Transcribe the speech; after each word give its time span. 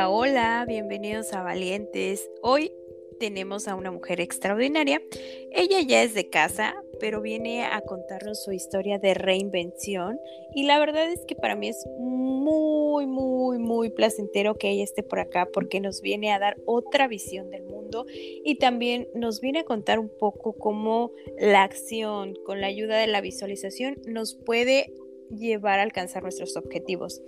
Hola, 0.00 0.64
bienvenidos 0.68 1.32
a 1.32 1.42
Valientes. 1.42 2.30
Hoy 2.40 2.70
tenemos 3.18 3.66
a 3.66 3.74
una 3.74 3.90
mujer 3.90 4.20
extraordinaria. 4.20 5.02
Ella 5.50 5.80
ya 5.80 6.04
es 6.04 6.14
de 6.14 6.30
casa, 6.30 6.76
pero 7.00 7.20
viene 7.20 7.64
a 7.64 7.80
contarnos 7.80 8.44
su 8.44 8.52
historia 8.52 9.00
de 9.00 9.14
reinvención 9.14 10.20
y 10.54 10.64
la 10.64 10.78
verdad 10.78 11.10
es 11.10 11.24
que 11.26 11.34
para 11.34 11.56
mí 11.56 11.68
es 11.68 11.84
muy, 11.98 13.06
muy, 13.06 13.58
muy 13.58 13.90
placentero 13.90 14.54
que 14.54 14.70
ella 14.70 14.84
esté 14.84 15.02
por 15.02 15.18
acá 15.18 15.48
porque 15.52 15.80
nos 15.80 16.00
viene 16.00 16.32
a 16.32 16.38
dar 16.38 16.56
otra 16.64 17.08
visión 17.08 17.50
del 17.50 17.64
mundo 17.64 18.06
y 18.08 18.54
también 18.58 19.08
nos 19.14 19.40
viene 19.40 19.60
a 19.60 19.64
contar 19.64 19.98
un 19.98 20.10
poco 20.16 20.52
cómo 20.52 21.10
la 21.38 21.64
acción 21.64 22.36
con 22.46 22.60
la 22.60 22.68
ayuda 22.68 22.98
de 22.98 23.08
la 23.08 23.20
visualización 23.20 23.96
nos 24.06 24.36
puede 24.36 24.92
llevar 25.30 25.80
a 25.80 25.82
alcanzar 25.82 26.22
nuestros 26.22 26.56
objetivos. 26.56 27.20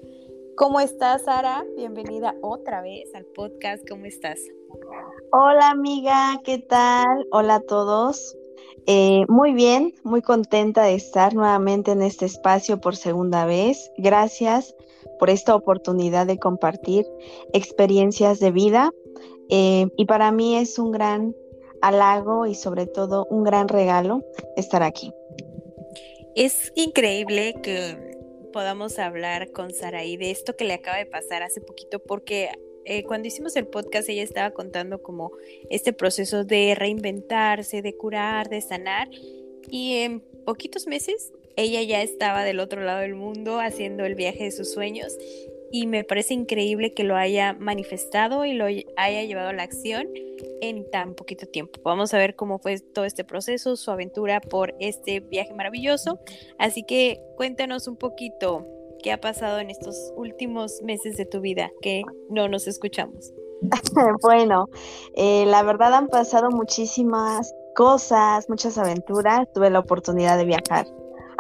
¿Cómo 0.61 0.79
estás, 0.79 1.23
Sara? 1.23 1.65
Bienvenida 1.75 2.35
otra 2.43 2.83
vez 2.83 3.15
al 3.15 3.25
podcast. 3.25 3.83
¿Cómo 3.89 4.05
estás? 4.05 4.39
Hola, 5.33 5.71
amiga, 5.71 6.39
¿qué 6.45 6.59
tal? 6.59 7.27
Hola 7.33 7.55
a 7.55 7.61
todos. 7.61 8.37
Eh, 8.87 9.25
muy 9.27 9.55
bien, 9.55 9.95
muy 10.03 10.21
contenta 10.21 10.83
de 10.83 10.97
estar 10.97 11.33
nuevamente 11.33 11.93
en 11.93 12.03
este 12.03 12.27
espacio 12.27 12.79
por 12.79 12.95
segunda 12.95 13.47
vez. 13.47 13.91
Gracias 13.97 14.77
por 15.19 15.31
esta 15.31 15.55
oportunidad 15.55 16.27
de 16.27 16.39
compartir 16.39 17.07
experiencias 17.55 18.39
de 18.39 18.51
vida. 18.51 18.93
Eh, 19.49 19.87
y 19.97 20.05
para 20.05 20.31
mí 20.31 20.59
es 20.59 20.79
un 20.79 20.93
gran 20.93 21.35
halago 21.81 22.45
y 22.45 22.55
sobre 22.55 22.87
todo 22.87 23.27
un 23.31 23.45
gran 23.45 23.67
regalo 23.67 24.23
estar 24.59 24.83
aquí. 24.83 25.11
Es 26.35 26.71
increíble 26.77 27.55
que 27.63 28.10
podamos 28.51 28.99
hablar 28.99 29.53
con 29.53 29.73
Saraí 29.73 30.17
de 30.17 30.31
esto 30.31 30.57
que 30.57 30.65
le 30.65 30.75
acaba 30.75 30.99
de 30.99 31.07
pasar 31.07 31.43
hace 31.43 31.61
poquito, 31.61 31.99
porque 32.01 32.51
eh, 32.85 33.05
cuando 33.05 33.29
hicimos 33.29 33.57
el 33.57 33.67
podcast 33.67 34.09
ella 34.09 34.23
estaba 34.23 34.51
contando 34.53 35.03
como 35.03 35.33
este 35.71 35.93
proceso 35.93 36.45
de 36.45 36.75
reinventarse, 36.75 37.83
de 37.83 37.97
curar, 37.97 38.49
de 38.49 38.61
sanar, 38.61 39.09
y 39.69 39.99
en 39.99 40.21
poquitos 40.45 40.87
meses 40.87 41.33
ella 41.57 41.83
ya 41.83 42.03
estaba 42.03 42.45
del 42.45 42.61
otro 42.61 42.83
lado 42.83 43.01
del 43.01 43.15
mundo 43.15 43.61
haciendo 43.61 44.05
el 44.05 44.15
viaje 44.15 44.45
de 44.45 44.51
sus 44.51 44.73
sueños 44.73 45.17
y 45.71 45.87
me 45.87 46.05
parece 46.05 46.35
increíble 46.35 46.93
que 46.93 47.05
lo 47.05 47.17
haya 47.17 47.53
manifestado 47.55 48.45
y 48.45 48.55
lo 48.55 48.65
haya 48.65 49.23
llevado 49.25 49.49
a 49.49 49.53
la 49.53 49.63
acción 49.63 50.09
en 50.61 50.91
tan 50.91 51.15
poquito 51.15 51.47
tiempo. 51.47 51.81
Vamos 51.85 52.13
a 52.13 52.19
ver 52.19 52.35
cómo 52.35 52.59
fue 52.59 52.79
todo 52.81 53.05
este 53.05 53.25
proceso, 53.25 53.77
su 53.77 53.91
aventura 53.91 54.41
por 54.41 54.75
este 54.81 55.21
viaje 55.21 55.55
maravilloso. 55.55 56.19
Así 56.59 56.83
que 56.83 57.23
cuéntanos 57.37 57.87
un 57.89 57.97
poquito 57.97 58.67
qué 59.03 59.13
ha 59.13 59.21
pasado 59.21 59.59
en 59.59 59.71
estos 59.71 60.13
últimos 60.17 60.83
meses 60.83 61.17
de 61.17 61.25
tu 61.25 61.41
vida 61.41 61.71
que 61.81 62.03
no 62.29 62.49
nos 62.49 62.67
escuchamos. 62.67 63.33
bueno, 64.23 64.69
eh, 65.15 65.45
la 65.47 65.63
verdad 65.63 65.95
han 65.95 66.09
pasado 66.09 66.51
muchísimas 66.51 67.55
cosas, 67.75 68.49
muchas 68.49 68.77
aventuras. 68.77 69.47
Tuve 69.53 69.71
la 69.71 69.79
oportunidad 69.79 70.37
de 70.37 70.45
viajar 70.45 70.87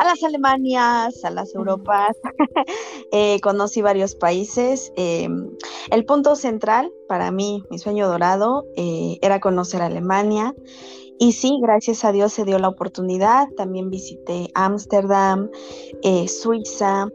a 0.01 0.05
las 0.05 0.23
Alemanias, 0.23 1.25
a 1.27 1.31
las 1.31 1.55
Europas, 1.55 2.17
eh, 3.12 3.39
conocí 3.43 3.83
varios 3.83 4.15
países. 4.15 4.91
Eh, 4.97 5.29
el 5.91 6.05
punto 6.06 6.37
central 6.37 6.91
para 7.06 7.31
mí, 7.31 7.62
mi 7.70 7.79
sueño 7.79 8.09
dorado, 8.09 8.65
eh, 8.77 9.19
era 9.21 9.41
conocer 9.41 9.83
Alemania. 9.83 10.55
Y 11.19 11.33
sí, 11.33 11.59
gracias 11.61 12.06
a 12.06 12.12
Dios 12.12 12.33
se 12.33 12.47
dio 12.47 12.59
la 12.59 12.69
oportunidad. 12.69 13.48
También 13.59 13.91
visité 13.91 14.48
Ámsterdam, 14.55 15.51
Suiza, 16.28 17.09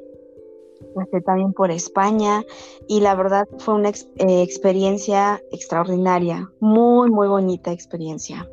pasé 0.93 1.21
también 1.21 1.53
por 1.53 1.71
España 1.71 2.43
y 2.87 2.99
la 2.99 3.15
verdad 3.15 3.47
fue 3.57 3.73
una 3.73 3.89
experiencia 3.89 5.41
extraordinaria, 5.51 6.51
muy, 6.59 7.09
muy 7.09 7.27
bonita 7.27 7.71
experiencia. 7.71 8.47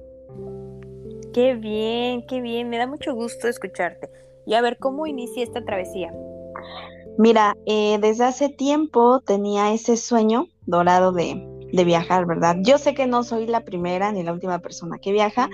Qué 1.33 1.55
bien, 1.55 2.27
qué 2.27 2.43
bien, 2.43 2.69
me 2.69 2.77
da 2.77 2.87
mucho 2.87 3.15
gusto 3.15 3.49
escucharte. 3.49 4.11
Y 4.47 4.55
a 4.55 4.61
ver, 4.61 4.77
¿cómo 4.79 5.07
inicia 5.07 5.43
esta 5.43 5.65
travesía? 5.65 6.13
Mira, 7.17 7.57
eh, 7.65 7.99
desde 8.01 8.25
hace 8.25 8.49
tiempo 8.51 9.21
tenía 9.21 9.73
ese 9.73 9.97
sueño 9.97 10.49
dorado 10.67 11.13
de, 11.13 11.49
viajar, 11.73 12.27
¿verdad? 12.27 12.57
Yo 12.61 12.77
sé 12.77 12.93
que 12.93 13.07
no 13.07 13.25
soy 13.25 13.47
la 13.47 13.65
primera 13.65 14.13
ni 14.13 14.23
la 14.23 14.35
última 14.35 14.59
persona 14.59 14.99
que 14.99 15.11
viaja, 15.11 15.49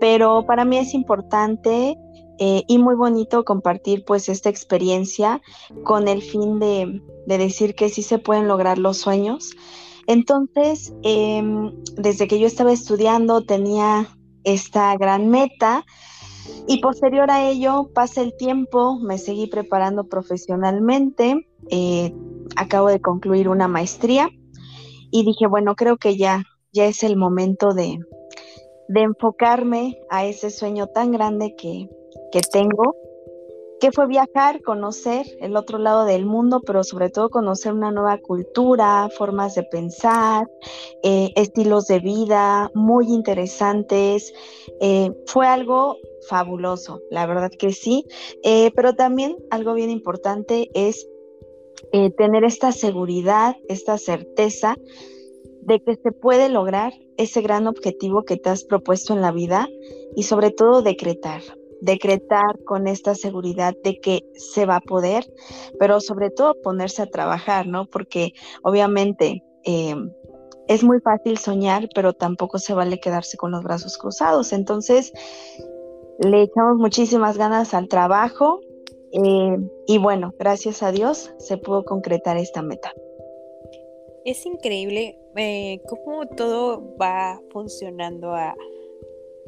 pero 0.00 0.44
para 0.44 0.64
mí 0.64 0.76
es 0.76 0.92
importante 0.92 1.96
eh, 2.40 2.64
y 2.66 2.78
muy 2.78 2.96
bonito 2.96 3.44
compartir 3.44 4.04
pues 4.04 4.28
esta 4.28 4.48
experiencia 4.48 5.40
con 5.84 6.08
el 6.08 6.20
fin 6.20 6.58
de, 6.58 7.00
decir 7.26 7.76
que 7.76 7.90
sí 7.90 8.02
se 8.02 8.18
pueden 8.18 8.48
lograr 8.48 8.78
los 8.78 8.96
sueños. 8.96 9.52
Entonces, 10.08 10.92
em, 11.04 11.72
desde 11.96 12.26
que 12.26 12.40
yo 12.40 12.48
estaba 12.48 12.72
estudiando 12.72 13.44
tenía 13.44 14.08
esta 14.44 14.96
gran 14.96 15.28
meta. 15.28 15.84
Y 16.66 16.80
posterior 16.80 17.30
a 17.30 17.48
ello 17.48 17.90
pasa 17.94 18.20
el 18.20 18.36
tiempo, 18.36 18.98
me 18.98 19.18
seguí 19.18 19.46
preparando 19.46 20.04
profesionalmente, 20.04 21.48
eh, 21.70 22.12
acabo 22.56 22.88
de 22.88 23.00
concluir 23.00 23.48
una 23.48 23.68
maestría 23.68 24.28
y 25.10 25.24
dije, 25.24 25.46
bueno, 25.46 25.76
creo 25.76 25.98
que 25.98 26.16
ya, 26.16 26.44
ya 26.72 26.86
es 26.86 27.02
el 27.04 27.16
momento 27.16 27.74
de, 27.74 27.98
de 28.88 29.00
enfocarme 29.00 29.98
a 30.10 30.24
ese 30.24 30.50
sueño 30.50 30.88
tan 30.88 31.12
grande 31.12 31.54
que, 31.56 31.88
que 32.32 32.40
tengo 32.40 32.96
que 33.82 33.90
fue 33.90 34.06
viajar, 34.06 34.62
conocer 34.62 35.26
el 35.40 35.56
otro 35.56 35.76
lado 35.76 36.04
del 36.04 36.24
mundo, 36.24 36.62
pero 36.64 36.84
sobre 36.84 37.10
todo 37.10 37.30
conocer 37.30 37.72
una 37.72 37.90
nueva 37.90 38.16
cultura, 38.18 39.08
formas 39.18 39.56
de 39.56 39.64
pensar, 39.64 40.46
eh, 41.02 41.32
estilos 41.34 41.88
de 41.88 41.98
vida 41.98 42.70
muy 42.74 43.08
interesantes. 43.08 44.32
Eh, 44.80 45.10
fue 45.26 45.48
algo 45.48 45.96
fabuloso, 46.28 47.00
la 47.10 47.26
verdad 47.26 47.50
que 47.50 47.72
sí, 47.72 48.06
eh, 48.44 48.70
pero 48.76 48.94
también 48.94 49.36
algo 49.50 49.74
bien 49.74 49.90
importante 49.90 50.70
es 50.74 51.08
tener 52.16 52.44
esta 52.44 52.70
seguridad, 52.70 53.56
esta 53.68 53.98
certeza 53.98 54.76
de 55.62 55.80
que 55.82 55.96
se 55.96 56.12
puede 56.12 56.48
lograr 56.48 56.92
ese 57.16 57.42
gran 57.42 57.66
objetivo 57.66 58.22
que 58.22 58.36
te 58.36 58.48
has 58.48 58.62
propuesto 58.62 59.12
en 59.12 59.22
la 59.22 59.32
vida 59.32 59.68
y 60.14 60.22
sobre 60.22 60.52
todo 60.52 60.82
decretar 60.82 61.42
decretar 61.82 62.62
con 62.64 62.86
esta 62.86 63.16
seguridad 63.16 63.74
de 63.82 63.98
que 63.98 64.24
se 64.34 64.66
va 64.66 64.76
a 64.76 64.80
poder, 64.80 65.24
pero 65.80 66.00
sobre 66.00 66.30
todo 66.30 66.54
ponerse 66.62 67.02
a 67.02 67.06
trabajar, 67.06 67.66
¿no? 67.66 67.86
Porque 67.86 68.32
obviamente 68.62 69.42
eh, 69.64 69.96
es 70.68 70.84
muy 70.84 71.00
fácil 71.00 71.38
soñar, 71.38 71.88
pero 71.92 72.12
tampoco 72.12 72.58
se 72.58 72.72
vale 72.72 73.00
quedarse 73.00 73.36
con 73.36 73.50
los 73.50 73.64
brazos 73.64 73.98
cruzados. 73.98 74.52
Entonces, 74.52 75.12
le 76.20 76.42
echamos 76.42 76.76
muchísimas 76.76 77.36
ganas 77.36 77.74
al 77.74 77.88
trabajo 77.88 78.60
eh, 79.12 79.56
y 79.88 79.98
bueno, 79.98 80.32
gracias 80.38 80.84
a 80.84 80.92
Dios 80.92 81.34
se 81.38 81.58
pudo 81.58 81.84
concretar 81.84 82.36
esta 82.36 82.62
meta. 82.62 82.92
Es 84.24 84.46
increíble 84.46 85.18
eh, 85.34 85.80
cómo 85.88 86.26
todo 86.26 86.96
va 86.96 87.40
funcionando 87.50 88.32
a, 88.36 88.54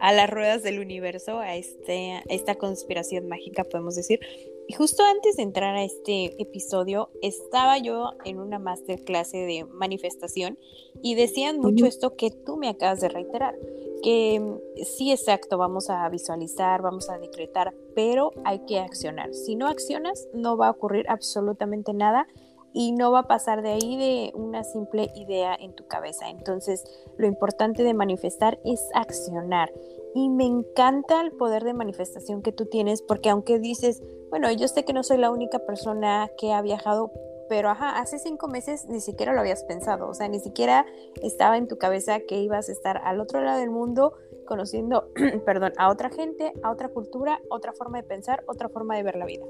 a 0.00 0.12
las 0.12 0.28
ruedas 0.30 0.62
del 0.62 0.80
universo, 0.80 1.38
a, 1.38 1.56
este, 1.56 2.22
esta 2.28 2.54
conspiración 2.56 3.28
mágica, 3.28 3.64
podemos 3.64 3.94
decir. 3.94 4.20
Y 4.66 4.72
justo 4.72 5.02
antes 5.04 5.36
de 5.36 5.42
entrar 5.42 5.76
a 5.76 5.84
este 5.84 6.40
episodio, 6.40 7.10
estaba 7.20 7.78
yo 7.78 8.12
en 8.24 8.38
una 8.38 8.58
masterclass 8.58 9.32
de 9.32 9.66
manifestación 9.70 10.58
y 11.02 11.14
decían 11.16 11.58
mucho 11.58 11.84
esto 11.84 12.16
que 12.16 12.30
tú 12.30 12.56
me 12.56 12.68
acabas 12.70 13.00
de 13.00 13.10
reiterar, 13.10 13.54
que 14.02 14.40
mm, 14.40 14.84
sí, 14.84 15.12
exacto, 15.12 15.58
vamos 15.58 15.90
a 15.90 16.08
visualizar, 16.08 16.80
vamos 16.80 17.10
a 17.10 17.18
decretar, 17.18 17.74
pero 17.94 18.32
hay 18.44 18.60
que 18.60 18.78
accionar. 18.78 19.34
Si 19.34 19.54
no 19.54 19.68
accionas, 19.68 20.28
no 20.32 20.56
va 20.56 20.68
a 20.68 20.70
ocurrir 20.70 21.06
absolutamente 21.10 21.92
nada 21.92 22.26
y 22.74 22.92
no 22.92 23.12
va 23.12 23.20
a 23.20 23.28
pasar 23.28 23.62
de 23.62 23.70
ahí 23.70 23.96
de 23.96 24.32
una 24.34 24.64
simple 24.64 25.10
idea 25.14 25.54
en 25.54 25.74
tu 25.74 25.86
cabeza. 25.86 26.28
Entonces, 26.28 26.84
lo 27.16 27.26
importante 27.26 27.84
de 27.84 27.94
manifestar 27.94 28.58
es 28.64 28.84
accionar. 28.94 29.72
Y 30.14 30.28
me 30.28 30.44
encanta 30.44 31.20
el 31.20 31.32
poder 31.32 31.62
de 31.62 31.72
manifestación 31.72 32.42
que 32.42 32.52
tú 32.52 32.66
tienes, 32.66 33.00
porque 33.00 33.30
aunque 33.30 33.60
dices, 33.60 34.02
bueno, 34.28 34.50
yo 34.50 34.66
sé 34.66 34.84
que 34.84 34.92
no 34.92 35.04
soy 35.04 35.18
la 35.18 35.30
única 35.30 35.60
persona 35.60 36.28
que 36.36 36.52
ha 36.52 36.62
viajado, 36.62 37.12
pero 37.48 37.70
ajá, 37.70 38.00
hace 38.00 38.18
cinco 38.18 38.48
meses 38.48 38.86
ni 38.88 39.00
siquiera 39.00 39.32
lo 39.32 39.40
habías 39.40 39.62
pensado, 39.64 40.08
o 40.08 40.14
sea, 40.14 40.28
ni 40.28 40.40
siquiera 40.40 40.84
estaba 41.22 41.56
en 41.56 41.68
tu 41.68 41.78
cabeza 41.78 42.20
que 42.20 42.40
ibas 42.40 42.68
a 42.68 42.72
estar 42.72 42.98
al 43.04 43.20
otro 43.20 43.40
lado 43.40 43.60
del 43.60 43.70
mundo 43.70 44.14
conociendo, 44.46 45.10
perdón, 45.46 45.72
a 45.78 45.90
otra 45.90 46.10
gente, 46.10 46.52
a 46.62 46.70
otra 46.70 46.88
cultura, 46.88 47.40
otra 47.50 47.72
forma 47.72 47.98
de 47.98 48.04
pensar, 48.04 48.42
otra 48.46 48.68
forma 48.68 48.96
de 48.96 49.02
ver 49.04 49.16
la 49.16 49.26
vida. 49.26 49.44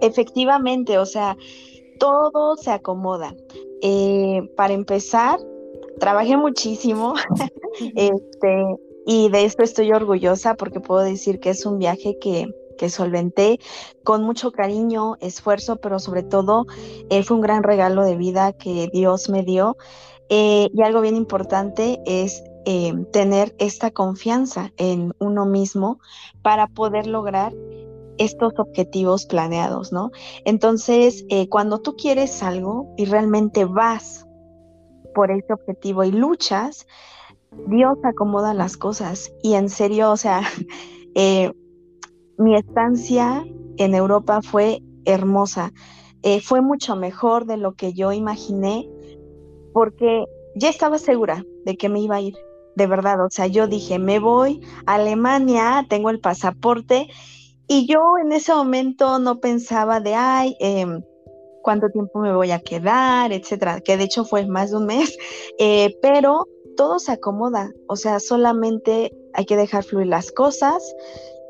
Efectivamente, 0.00 0.98
o 0.98 1.06
sea, 1.06 1.36
todo 2.00 2.56
se 2.56 2.72
acomoda. 2.72 3.36
Eh, 3.82 4.42
para 4.56 4.72
empezar, 4.72 5.38
trabajé 6.00 6.36
muchísimo 6.36 7.14
este, 7.94 8.66
y 9.06 9.28
de 9.28 9.44
esto 9.44 9.62
estoy 9.62 9.92
orgullosa 9.92 10.54
porque 10.54 10.80
puedo 10.80 11.02
decir 11.02 11.38
que 11.38 11.50
es 11.50 11.64
un 11.64 11.78
viaje 11.78 12.18
que, 12.20 12.48
que 12.76 12.90
solventé 12.90 13.60
con 14.02 14.24
mucho 14.24 14.50
cariño, 14.50 15.16
esfuerzo, 15.20 15.76
pero 15.76 16.00
sobre 16.00 16.22
todo 16.22 16.66
eh, 17.10 17.22
fue 17.22 17.36
un 17.36 17.42
gran 17.42 17.62
regalo 17.62 18.04
de 18.04 18.16
vida 18.16 18.52
que 18.52 18.88
Dios 18.92 19.28
me 19.28 19.42
dio. 19.42 19.76
Eh, 20.30 20.70
y 20.72 20.82
algo 20.82 21.00
bien 21.00 21.16
importante 21.16 22.00
es 22.06 22.42
eh, 22.64 22.92
tener 23.12 23.54
esta 23.58 23.90
confianza 23.90 24.70
en 24.76 25.12
uno 25.18 25.44
mismo 25.44 25.98
para 26.42 26.68
poder 26.68 27.06
lograr 27.06 27.52
estos 28.20 28.52
objetivos 28.58 29.26
planeados, 29.26 29.92
¿no? 29.92 30.12
Entonces, 30.44 31.24
cuando 31.48 31.80
tú 31.80 31.96
quieres 31.96 32.42
algo 32.42 32.94
y 32.96 33.06
realmente 33.06 33.64
vas 33.64 34.26
por 35.14 35.30
ese 35.30 35.52
objetivo 35.52 36.04
y 36.04 36.12
luchas, 36.12 36.86
Dios 37.66 37.98
acomoda 38.04 38.54
las 38.54 38.76
cosas. 38.76 39.32
Y 39.42 39.54
en 39.54 39.68
serio, 39.68 40.10
o 40.10 40.16
sea, 40.16 40.42
eh, 41.14 41.52
mi 42.38 42.56
estancia 42.56 43.44
en 43.76 43.94
Europa 43.94 44.40
fue 44.42 44.82
hermosa, 45.04 45.72
eh, 46.22 46.40
fue 46.40 46.60
mucho 46.60 46.96
mejor 46.96 47.46
de 47.46 47.56
lo 47.56 47.72
que 47.72 47.92
yo 47.94 48.12
imaginé 48.12 48.88
porque 49.72 50.26
ya 50.54 50.68
estaba 50.68 50.98
segura 50.98 51.44
de 51.64 51.76
que 51.76 51.88
me 51.88 52.00
iba 52.00 52.16
a 52.16 52.20
ir, 52.20 52.36
de 52.76 52.86
verdad, 52.86 53.24
o 53.24 53.30
sea, 53.30 53.46
yo 53.46 53.66
dije, 53.66 53.98
me 53.98 54.18
voy 54.18 54.60
a 54.84 54.94
Alemania, 54.94 55.86
tengo 55.88 56.10
el 56.10 56.20
pasaporte 56.20 57.08
y 57.72 57.86
yo 57.86 58.18
en 58.20 58.32
ese 58.32 58.52
momento 58.52 59.20
no 59.20 59.38
pensaba 59.38 60.00
de, 60.00 60.12
ay, 60.16 60.56
em, 60.58 61.04
cuánto 61.62 61.88
tiempo 61.88 62.18
me 62.18 62.34
voy 62.34 62.50
a 62.50 62.58
quedar, 62.58 63.32
etcétera, 63.32 63.80
que 63.80 63.96
de 63.96 64.02
hecho 64.02 64.24
fue 64.24 64.44
más 64.44 64.72
de 64.72 64.78
un 64.78 64.86
mes, 64.86 65.16
eh, 65.60 65.96
pero 66.02 66.48
todo 66.76 66.98
se 66.98 67.12
acomoda, 67.12 67.70
o 67.86 67.94
sea, 67.94 68.18
solamente 68.18 69.12
hay 69.34 69.44
que 69.44 69.56
dejar 69.56 69.84
fluir 69.84 70.08
las 70.08 70.32
cosas 70.32 70.96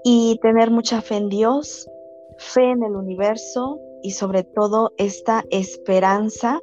y 0.04 0.38
tener 0.42 0.70
mucha 0.70 1.00
fe 1.00 1.16
en 1.16 1.30
Dios, 1.30 1.88
fe 2.36 2.70
en 2.70 2.82
el 2.82 2.96
universo 2.96 3.78
y 4.02 4.10
sobre 4.10 4.44
todo 4.44 4.92
esta 4.98 5.44
esperanza 5.48 6.60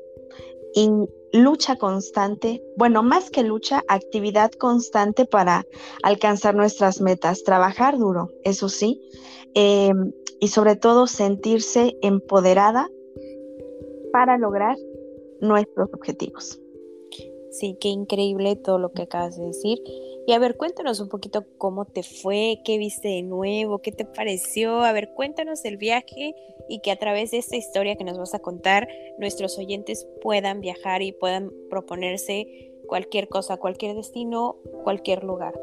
lucha 1.43 1.75
constante, 1.75 2.61
bueno, 2.77 3.03
más 3.03 3.29
que 3.29 3.43
lucha, 3.43 3.83
actividad 3.87 4.51
constante 4.51 5.25
para 5.25 5.65
alcanzar 6.03 6.55
nuestras 6.55 7.01
metas, 7.01 7.43
trabajar 7.43 7.97
duro, 7.97 8.29
eso 8.43 8.69
sí, 8.69 9.01
em, 9.53 10.11
y 10.39 10.49
sobre 10.49 10.75
todo 10.75 11.07
sentirse 11.07 11.95
empoderada 12.01 12.87
para 14.11 14.37
lograr 14.37 14.77
nuestros 15.41 15.89
objetivos. 15.93 16.59
Sí, 17.51 17.77
qué 17.79 17.89
increíble 17.89 18.55
todo 18.55 18.77
lo 18.77 18.91
que 18.91 19.03
acabas 19.03 19.37
de 19.37 19.45
decir. 19.45 19.81
Y 20.27 20.33
a 20.33 20.39
ver, 20.39 20.57
cuéntanos 20.57 20.99
un 20.99 21.09
poquito 21.09 21.45
cómo 21.57 21.85
te 21.85 22.03
fue, 22.03 22.59
qué 22.65 22.77
viste 22.77 23.07
de 23.07 23.23
nuevo, 23.23 23.79
qué 23.79 23.91
te 23.91 24.05
pareció. 24.05 24.81
A 24.81 24.91
ver, 24.91 25.13
cuéntanos 25.13 25.63
el 25.63 25.77
viaje 25.77 26.35
y 26.67 26.79
que 26.79 26.91
a 26.91 26.97
través 26.97 27.31
de 27.31 27.37
esta 27.37 27.55
historia 27.55 27.95
que 27.95 28.03
nos 28.03 28.17
vas 28.17 28.33
a 28.33 28.39
contar, 28.39 28.89
nuestros 29.17 29.57
oyentes 29.57 30.05
puedan 30.21 30.59
viajar 30.59 31.01
y 31.01 31.13
puedan 31.13 31.51
proponerse 31.69 32.73
cualquier 32.87 33.29
cosa, 33.29 33.57
cualquier 33.57 33.95
destino, 33.95 34.57
cualquier 34.83 35.23
lugar. 35.23 35.53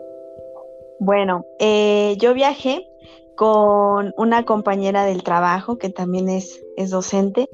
Bueno, 0.99 1.45
eh, 1.59 2.17
yo 2.19 2.33
viajé 2.35 2.89
con 3.37 4.13
una 4.17 4.45
compañera 4.45 5.05
del 5.05 5.23
trabajo 5.23 5.79
que 5.79 5.91
también 5.91 6.29
es, 6.29 6.63
es 6.77 6.91
docente, 6.91 7.49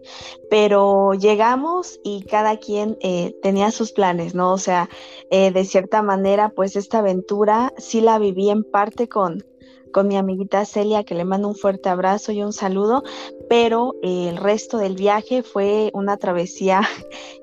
pero 0.51 1.15
llegamos 1.15 2.01
y 2.03 2.23
cada 2.25 2.59
quien 2.59 2.97
eh, 3.01 3.35
tenía 3.43 3.71
sus 3.71 3.93
planes, 3.93 4.35
¿no? 4.35 4.53
O 4.53 4.59
sea, 4.59 4.89
eh, 5.31 5.51
de 5.51 5.65
cierta 5.65 6.03
manera, 6.03 6.51
pues 6.51 6.77
esta 6.77 6.99
aventura 6.99 7.73
sí 7.79 8.01
la 8.01 8.19
viví 8.19 8.51
en 8.51 8.65
parte 8.65 9.09
con, 9.09 9.45
con 9.93 10.09
mi 10.09 10.17
amiguita 10.17 10.65
Celia, 10.65 11.05
que 11.05 11.15
le 11.15 11.25
mando 11.25 11.49
un 11.49 11.57
fuerte 11.57 11.89
abrazo 11.89 12.33
y 12.33 12.43
un 12.43 12.53
saludo, 12.53 13.03
pero 13.49 13.95
eh, 14.03 14.29
el 14.29 14.37
resto 14.37 14.79
del 14.79 14.97
viaje 14.97 15.43
fue 15.43 15.91
una 15.95 16.17
travesía 16.17 16.83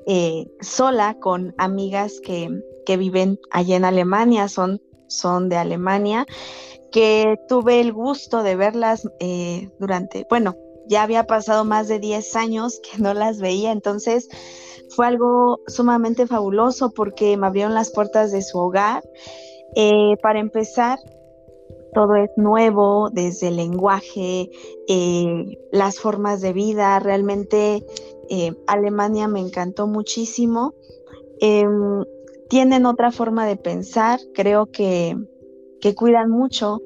sola 0.62 1.18
con 1.20 1.54
amigas 1.58 2.22
que, 2.24 2.50
que 2.86 2.98
viven 2.98 3.40
allá 3.52 3.76
en 3.76 3.86
Alemania, 3.86 4.48
son, 4.48 4.82
son 5.08 5.50
de 5.50 5.58
Alemania 5.58 6.26
que 6.92 7.40
tuve 7.48 7.80
el 7.80 7.94
gusto 7.94 8.44
de 8.44 8.56
verlas 8.56 9.08
eh, 9.20 9.70
durante, 9.80 10.26
bueno, 10.30 10.56
ya 10.88 11.04
había 11.04 11.26
pasado 11.26 11.66
más 11.66 11.88
de 11.88 12.00
10 12.00 12.36
años 12.36 12.80
que 12.80 13.02
no 13.02 13.14
las 13.14 13.40
veía, 13.40 13.72
entonces 13.72 14.30
fue 14.90 15.08
algo 15.08 15.60
sumamente 15.68 16.28
fabuloso 16.28 16.92
porque 16.92 17.36
me 17.36 17.48
abrieron 17.48 17.74
las 17.74 17.92
puertas 17.92 18.32
de 18.32 18.42
su 18.42 18.58
hogar. 18.58 19.04
Eh, 19.76 20.16
para 20.22 20.40
empezar, 20.40 20.98
todo 21.94 22.16
es 22.16 22.30
nuevo, 22.38 23.10
desde 23.12 23.50
el 23.50 23.58
lenguaje, 23.58 24.50
eh, 24.88 25.58
las 25.72 26.00
formas 26.00 26.42
de 26.42 26.54
vida, 26.54 27.00
realmente 27.00 27.86
Alemania 28.66 29.28
me 29.28 29.40
encantó 29.40 29.88
muchísimo. 29.88 30.74
Tienen 32.50 32.86
otra 32.86 33.12
forma 33.12 33.46
de 33.46 33.58
pensar, 33.58 34.20
creo 34.34 34.68
que 34.68 35.16
que 35.80 35.96
cuidan 35.96 36.30
mucho 36.30 36.82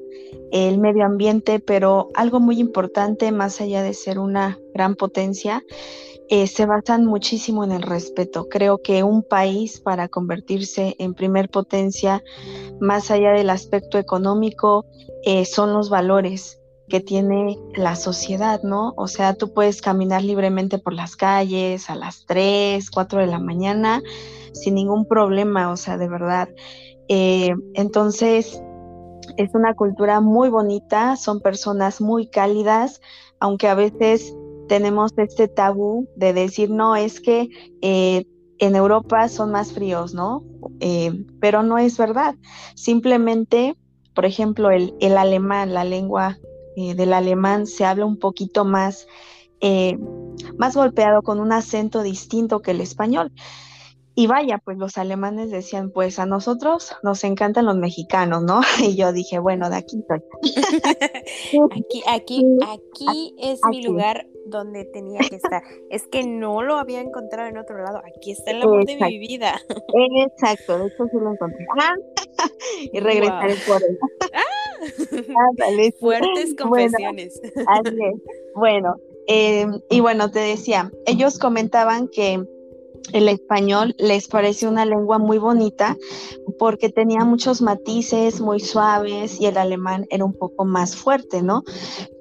el 0.50 0.78
medio 0.78 1.04
ambiente, 1.04 1.60
pero 1.60 2.08
algo 2.14 2.40
muy 2.40 2.58
importante, 2.58 3.32
más 3.32 3.60
allá 3.60 3.82
de 3.82 3.94
ser 3.94 4.18
una 4.18 4.58
gran 4.74 4.94
potencia, 4.96 5.62
eh, 6.28 6.46
se 6.46 6.66
basan 6.66 7.04
muchísimo 7.04 7.64
en 7.64 7.72
el 7.72 7.82
respeto. 7.82 8.48
Creo 8.48 8.78
que 8.78 9.02
un 9.02 9.22
país 9.22 9.80
para 9.80 10.08
convertirse 10.08 10.94
en 10.98 11.14
primer 11.14 11.48
potencia, 11.50 12.22
más 12.80 13.10
allá 13.10 13.32
del 13.32 13.50
aspecto 13.50 13.98
económico, 13.98 14.86
eh, 15.24 15.44
son 15.44 15.72
los 15.72 15.90
valores 15.90 16.61
que 16.88 17.00
tiene 17.00 17.58
la 17.74 17.96
sociedad, 17.96 18.62
¿no? 18.62 18.92
O 18.96 19.08
sea, 19.08 19.34
tú 19.34 19.52
puedes 19.52 19.80
caminar 19.80 20.22
libremente 20.22 20.78
por 20.78 20.92
las 20.92 21.16
calles 21.16 21.88
a 21.88 21.94
las 21.94 22.24
3, 22.26 22.90
4 22.90 23.20
de 23.20 23.26
la 23.26 23.38
mañana 23.38 24.02
sin 24.52 24.74
ningún 24.74 25.06
problema, 25.06 25.70
o 25.70 25.76
sea, 25.76 25.96
de 25.96 26.08
verdad. 26.08 26.48
Eh, 27.08 27.54
entonces, 27.74 28.62
es 29.36 29.54
una 29.54 29.74
cultura 29.74 30.20
muy 30.20 30.48
bonita, 30.48 31.16
son 31.16 31.40
personas 31.40 32.00
muy 32.00 32.26
cálidas, 32.28 33.00
aunque 33.40 33.68
a 33.68 33.74
veces 33.74 34.34
tenemos 34.68 35.12
este 35.16 35.48
tabú 35.48 36.08
de 36.16 36.32
decir, 36.32 36.70
no, 36.70 36.96
es 36.96 37.20
que 37.20 37.48
eh, 37.82 38.24
en 38.58 38.76
Europa 38.76 39.28
son 39.28 39.50
más 39.50 39.72
fríos, 39.72 40.14
¿no? 40.14 40.44
Eh, 40.80 41.24
pero 41.40 41.62
no 41.62 41.78
es 41.78 41.98
verdad. 41.98 42.36
Simplemente, 42.74 43.76
por 44.14 44.24
ejemplo, 44.24 44.70
el, 44.70 45.16
alemán, 45.16 45.74
la 45.74 45.84
lengua 45.84 46.38
eh, 46.76 46.94
del 46.94 47.12
alemán 47.12 47.66
se 47.66 47.84
habla 47.84 48.06
un 48.06 48.18
poquito 48.18 48.64
más, 48.64 49.06
más 50.58 50.74
golpeado 50.74 51.22
con 51.22 51.38
un 51.38 51.52
acento 51.52 52.02
distinto 52.02 52.62
que 52.62 52.72
el 52.72 52.80
español. 52.80 53.32
Y 54.14 54.26
vaya, 54.26 54.58
pues 54.58 54.76
los 54.76 54.98
alemanes 54.98 55.50
decían, 55.50 55.90
pues 55.90 56.18
a 56.18 56.26
nosotros 56.26 56.94
nos 57.02 57.24
encantan 57.24 57.64
los 57.64 57.76
mexicanos, 57.76 58.42
¿no? 58.42 58.60
Y 58.80 58.94
yo 58.96 59.12
dije, 59.12 59.38
bueno, 59.38 59.70
de 59.70 59.76
aquí 59.76 59.98
estoy. 60.00 60.20
aquí, 61.70 62.02
aquí, 62.06 62.44
aquí 62.62 63.34
es 63.38 63.60
mi 63.70 63.82
lugar 63.82 64.26
donde 64.46 64.84
tenía 64.84 65.20
que 65.20 65.36
estar. 65.36 65.62
Es 65.88 66.06
que 66.08 66.26
no 66.26 66.62
lo 66.62 66.76
había 66.76 67.00
encontrado 67.00 67.48
en 67.48 67.56
otro 67.56 67.82
lado. 67.82 68.02
Aquí 68.04 68.32
está 68.32 68.50
el 68.50 68.62
amor 68.62 68.84
de 68.84 68.96
mi 68.96 69.18
vida. 69.18 69.58
Exacto, 70.26 70.78
de 70.78 70.86
hecho 70.88 71.04
sí 71.10 71.16
lo 71.18 71.32
encontré. 71.32 71.64
Ah, 71.78 71.94
y 72.92 73.00
regresaré 73.00 73.54
por 73.66 73.82
él. 73.82 73.98
Fuertes 75.98 76.54
confesiones. 76.58 77.40
Bueno, 77.54 77.70
así 77.70 77.96
es. 77.96 78.20
Bueno, 78.54 78.96
eh, 79.26 79.66
y 79.90 80.00
bueno, 80.00 80.30
te 80.30 80.40
decía, 80.40 80.90
ellos 81.06 81.38
comentaban 81.38 82.08
que 82.08 82.44
el 83.12 83.28
español 83.28 83.94
les 83.98 84.28
pareció 84.28 84.68
una 84.68 84.84
lengua 84.84 85.18
muy 85.18 85.38
bonita 85.38 85.96
porque 86.58 86.88
tenía 86.88 87.24
muchos 87.24 87.60
matices 87.60 88.40
muy 88.40 88.60
suaves 88.60 89.40
y 89.40 89.46
el 89.46 89.58
alemán 89.58 90.06
era 90.10 90.24
un 90.24 90.34
poco 90.34 90.64
más 90.64 90.96
fuerte, 90.96 91.42
¿no? 91.42 91.64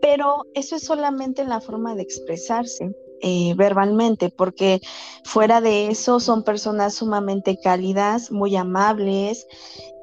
Pero 0.02 0.46
eso 0.54 0.76
es 0.76 0.84
solamente 0.84 1.44
la 1.46 1.62
forma 1.62 1.96
de 1.96 2.02
expresarse. 2.02 2.92
Eh, 3.24 3.54
verbalmente, 3.56 4.32
porque 4.36 4.82
fuera 5.24 5.62
de 5.62 5.90
eso 5.90 6.20
son 6.20 6.44
personas 6.44 6.96
sumamente 6.96 7.56
cálidas, 7.64 8.32
muy 8.32 8.56
amables 8.56 9.46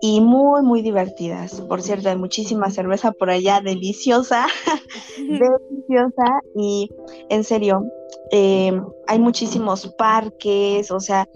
y 0.01 0.21
muy, 0.21 0.63
muy 0.63 0.83
divertidas. 0.83 1.61
Por 1.63 1.83
cierto, 1.83 2.11
hay 2.11 2.17
muchísima 2.17 2.71
cerveza 2.71 3.11
por 3.11 3.31
allá, 3.31 3.61
deliciosa, 3.61 4.47
deliciosa 5.19 6.41
y 6.55 6.89
en 7.29 7.43
serio, 7.43 7.83
eh, 8.31 8.81
hay 9.09 9.19
muchísimos 9.19 9.89
parques, 9.99 10.93
o 10.93 11.01
sea, 11.01 11.29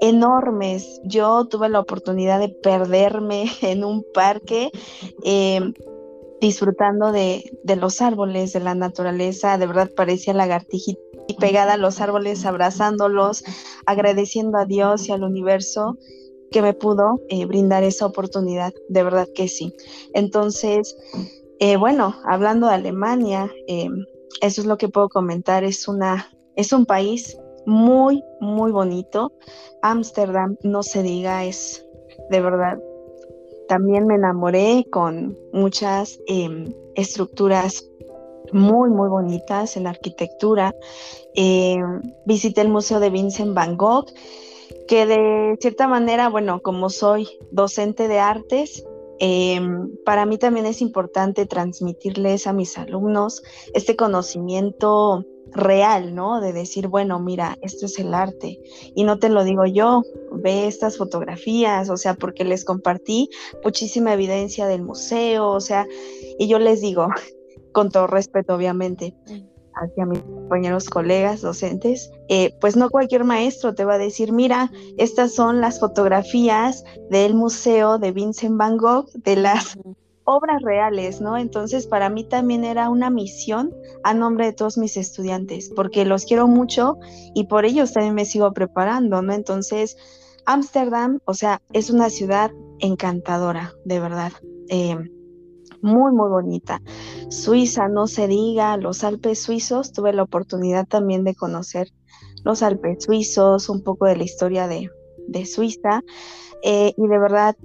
enormes. 0.00 1.00
Yo 1.04 1.46
tuve 1.46 1.68
la 1.68 1.78
oportunidad 1.78 2.40
de 2.40 2.48
perderme 2.48 3.44
en 3.62 3.84
un 3.84 4.04
parque. 4.12 4.72
Eh, 5.24 5.60
disfrutando 6.40 7.12
de, 7.12 7.52
de, 7.64 7.76
los 7.76 8.00
árboles, 8.00 8.54
de 8.54 8.60
la 8.60 8.74
naturaleza, 8.74 9.58
de 9.58 9.66
verdad 9.66 9.90
parecía 9.94 10.32
lagartijita 10.32 10.98
pegada 11.34 11.74
a 11.74 11.76
los 11.76 12.00
árboles, 12.00 12.44
abrazándolos, 12.46 13.44
agradeciendo 13.86 14.58
a 14.58 14.66
Dios 14.66 15.08
y 15.08 15.12
al 15.12 15.24
universo 15.24 15.96
que 16.50 16.62
me 16.62 16.74
pudo 16.74 17.20
eh, 17.28 17.44
brindar 17.46 17.84
esa 17.84 18.06
oportunidad, 18.06 18.72
de 18.88 19.02
verdad 19.02 19.28
que 19.34 19.48
sí. 19.48 19.74
Entonces, 20.14 20.96
Eh, 21.62 21.76
bueno, 21.76 22.14
hablando 22.24 22.68
de 22.68 22.74
Alemania, 22.74 23.52
eso 24.40 24.60
es 24.62 24.66
lo 24.66 24.78
que 24.78 24.88
puedo 24.88 25.10
comentar. 25.10 25.62
Es 25.62 25.88
una, 25.88 26.26
es 26.56 26.72
un 26.72 26.86
país 26.86 27.36
muy, 27.66 28.24
muy 28.40 28.72
bonito. 28.72 29.34
Ámsterdam, 29.82 30.56
no 30.62 30.82
se 30.82 31.02
diga, 31.02 31.44
es 31.44 31.84
de 32.30 32.40
verdad. 32.40 32.78
También 33.68 34.06
me 34.06 34.14
enamoré 34.14 34.86
con 34.90 35.36
muchas 35.52 36.18
em, 36.28 36.72
estructuras 36.94 37.89
muy, 38.52 38.90
muy 38.90 39.08
bonitas 39.08 39.76
en 39.76 39.84
la 39.84 39.90
arquitectura. 39.90 40.74
Em, 41.34 42.00
visité 42.24 42.60
el 42.60 42.68
Museo 42.68 43.00
de 43.00 43.10
Vincent 43.10 43.54
Van 43.54 43.76
Gogh, 43.76 44.06
que 44.88 45.06
de 45.06 45.56
cierta 45.60 45.88
manera, 45.88 46.28
bueno, 46.28 46.60
como 46.62 46.90
soy 46.90 47.28
docente 47.50 48.08
de 48.08 48.18
artes, 48.18 48.84
em, 49.18 49.88
para 50.04 50.26
mí 50.26 50.38
también 50.38 50.66
es 50.66 50.80
importante 50.80 51.46
transmitirles 51.46 52.46
a 52.46 52.52
mis 52.52 52.78
alumnos 52.78 53.42
este 53.74 53.96
conocimiento 53.96 55.24
real, 55.52 56.14
¿no? 56.14 56.40
De 56.40 56.52
decir, 56.52 56.88
bueno, 56.88 57.20
mira, 57.20 57.58
esto 57.60 57.86
es 57.86 57.98
el 57.98 58.14
arte. 58.14 58.60
Y 58.94 59.04
no 59.04 59.18
te 59.18 59.28
lo 59.28 59.44
digo 59.44 59.66
yo, 59.66 60.02
ve 60.32 60.66
estas 60.66 60.96
fotografías, 60.96 61.90
o 61.90 61.96
sea, 61.96 62.14
porque 62.14 62.44
les 62.44 62.64
compartí 62.64 63.28
muchísima 63.64 64.14
evidencia 64.14 64.66
del 64.66 64.82
museo, 64.82 65.48
o 65.50 65.60
sea, 65.60 65.86
y 66.38 66.48
yo 66.48 66.58
les 66.58 66.80
digo, 66.80 67.08
con 67.72 67.90
todo 67.90 68.06
respeto, 68.06 68.54
obviamente, 68.54 69.14
hacia 69.74 70.06
mis 70.06 70.20
compañeros, 70.20 70.88
colegas, 70.88 71.40
docentes, 71.40 72.10
eh, 72.28 72.54
pues 72.60 72.76
no 72.76 72.90
cualquier 72.90 73.24
maestro 73.24 73.74
te 73.74 73.84
va 73.84 73.94
a 73.94 73.98
decir, 73.98 74.32
mira, 74.32 74.70
estas 74.98 75.34
son 75.34 75.60
las 75.60 75.80
fotografías 75.80 76.84
del 77.10 77.34
museo 77.34 77.98
de 77.98 78.12
Vincent 78.12 78.56
Van 78.56 78.76
Gogh, 78.76 79.10
de 79.12 79.36
las 79.36 79.78
obras 80.24 80.62
reales, 80.62 81.20
¿no? 81.20 81.36
Entonces, 81.36 81.86
para 81.86 82.08
mí 82.08 82.24
también 82.24 82.64
era 82.64 82.88
una 82.88 83.10
misión 83.10 83.74
a 84.04 84.14
nombre 84.14 84.46
de 84.46 84.52
todos 84.52 84.78
mis 84.78 84.96
estudiantes, 84.96 85.70
porque 85.74 86.04
los 86.04 86.24
quiero 86.24 86.46
mucho 86.46 86.98
y 87.34 87.44
por 87.44 87.64
ellos 87.64 87.92
también 87.92 88.14
me 88.14 88.24
sigo 88.24 88.52
preparando, 88.52 89.22
¿no? 89.22 89.32
Entonces, 89.32 89.96
Ámsterdam, 90.46 91.20
o 91.24 91.34
sea, 91.34 91.60
es 91.72 91.90
una 91.90 92.10
ciudad 92.10 92.50
encantadora, 92.78 93.74
de 93.84 94.00
verdad. 94.00 94.32
Eh, 94.68 94.96
muy, 95.82 96.12
muy 96.12 96.28
bonita. 96.28 96.82
Suiza, 97.28 97.88
no 97.88 98.06
se 98.06 98.26
diga, 98.26 98.76
los 98.76 99.04
Alpes 99.04 99.42
suizos, 99.42 99.92
tuve 99.92 100.12
la 100.12 100.22
oportunidad 100.22 100.86
también 100.86 101.24
de 101.24 101.34
conocer 101.34 101.88
los 102.44 102.62
Alpes 102.62 103.04
suizos, 103.04 103.68
un 103.68 103.82
poco 103.82 104.06
de 104.06 104.16
la 104.16 104.24
historia 104.24 104.68
de, 104.68 104.90
Suiza, 105.46 106.02
eh, 106.62 106.92
y 106.96 107.06
de 107.06 107.18
verdad 107.18 107.56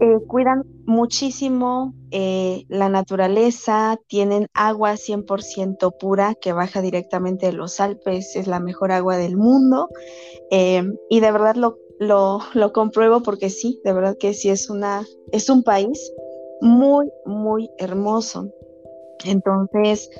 eh, 0.00 0.18
cuidan 0.26 0.64
muchísimo 0.84 1.94
eh, 2.10 2.64
la 2.68 2.88
naturaleza, 2.88 3.98
tienen 4.08 4.48
agua 4.52 4.94
100% 4.94 5.96
pura 5.98 6.34
que 6.34 6.52
baja 6.52 6.82
directamente 6.82 7.46
de 7.46 7.52
los 7.52 7.80
Alpes, 7.80 8.36
es 8.36 8.46
la 8.46 8.60
mejor 8.60 8.92
agua 8.92 9.16
del 9.16 9.36
mundo 9.36 9.88
y 10.50 11.20
de 11.20 11.32
verdad 11.32 11.54
lo, 11.54 11.78
lo, 12.00 12.72
compruebo 12.72 13.22
porque 13.22 13.50
sí, 13.50 13.80
de 13.84 13.92
verdad 13.92 14.16
que 14.18 14.34
sí 14.34 14.48
es, 14.48 14.68
una, 14.68 15.06
es 15.32 15.48
un 15.48 15.62
país 15.62 16.12
muy, 16.60 17.10
muy 17.24 17.70
hermoso. 17.78 18.48
Entonces, 19.24 20.10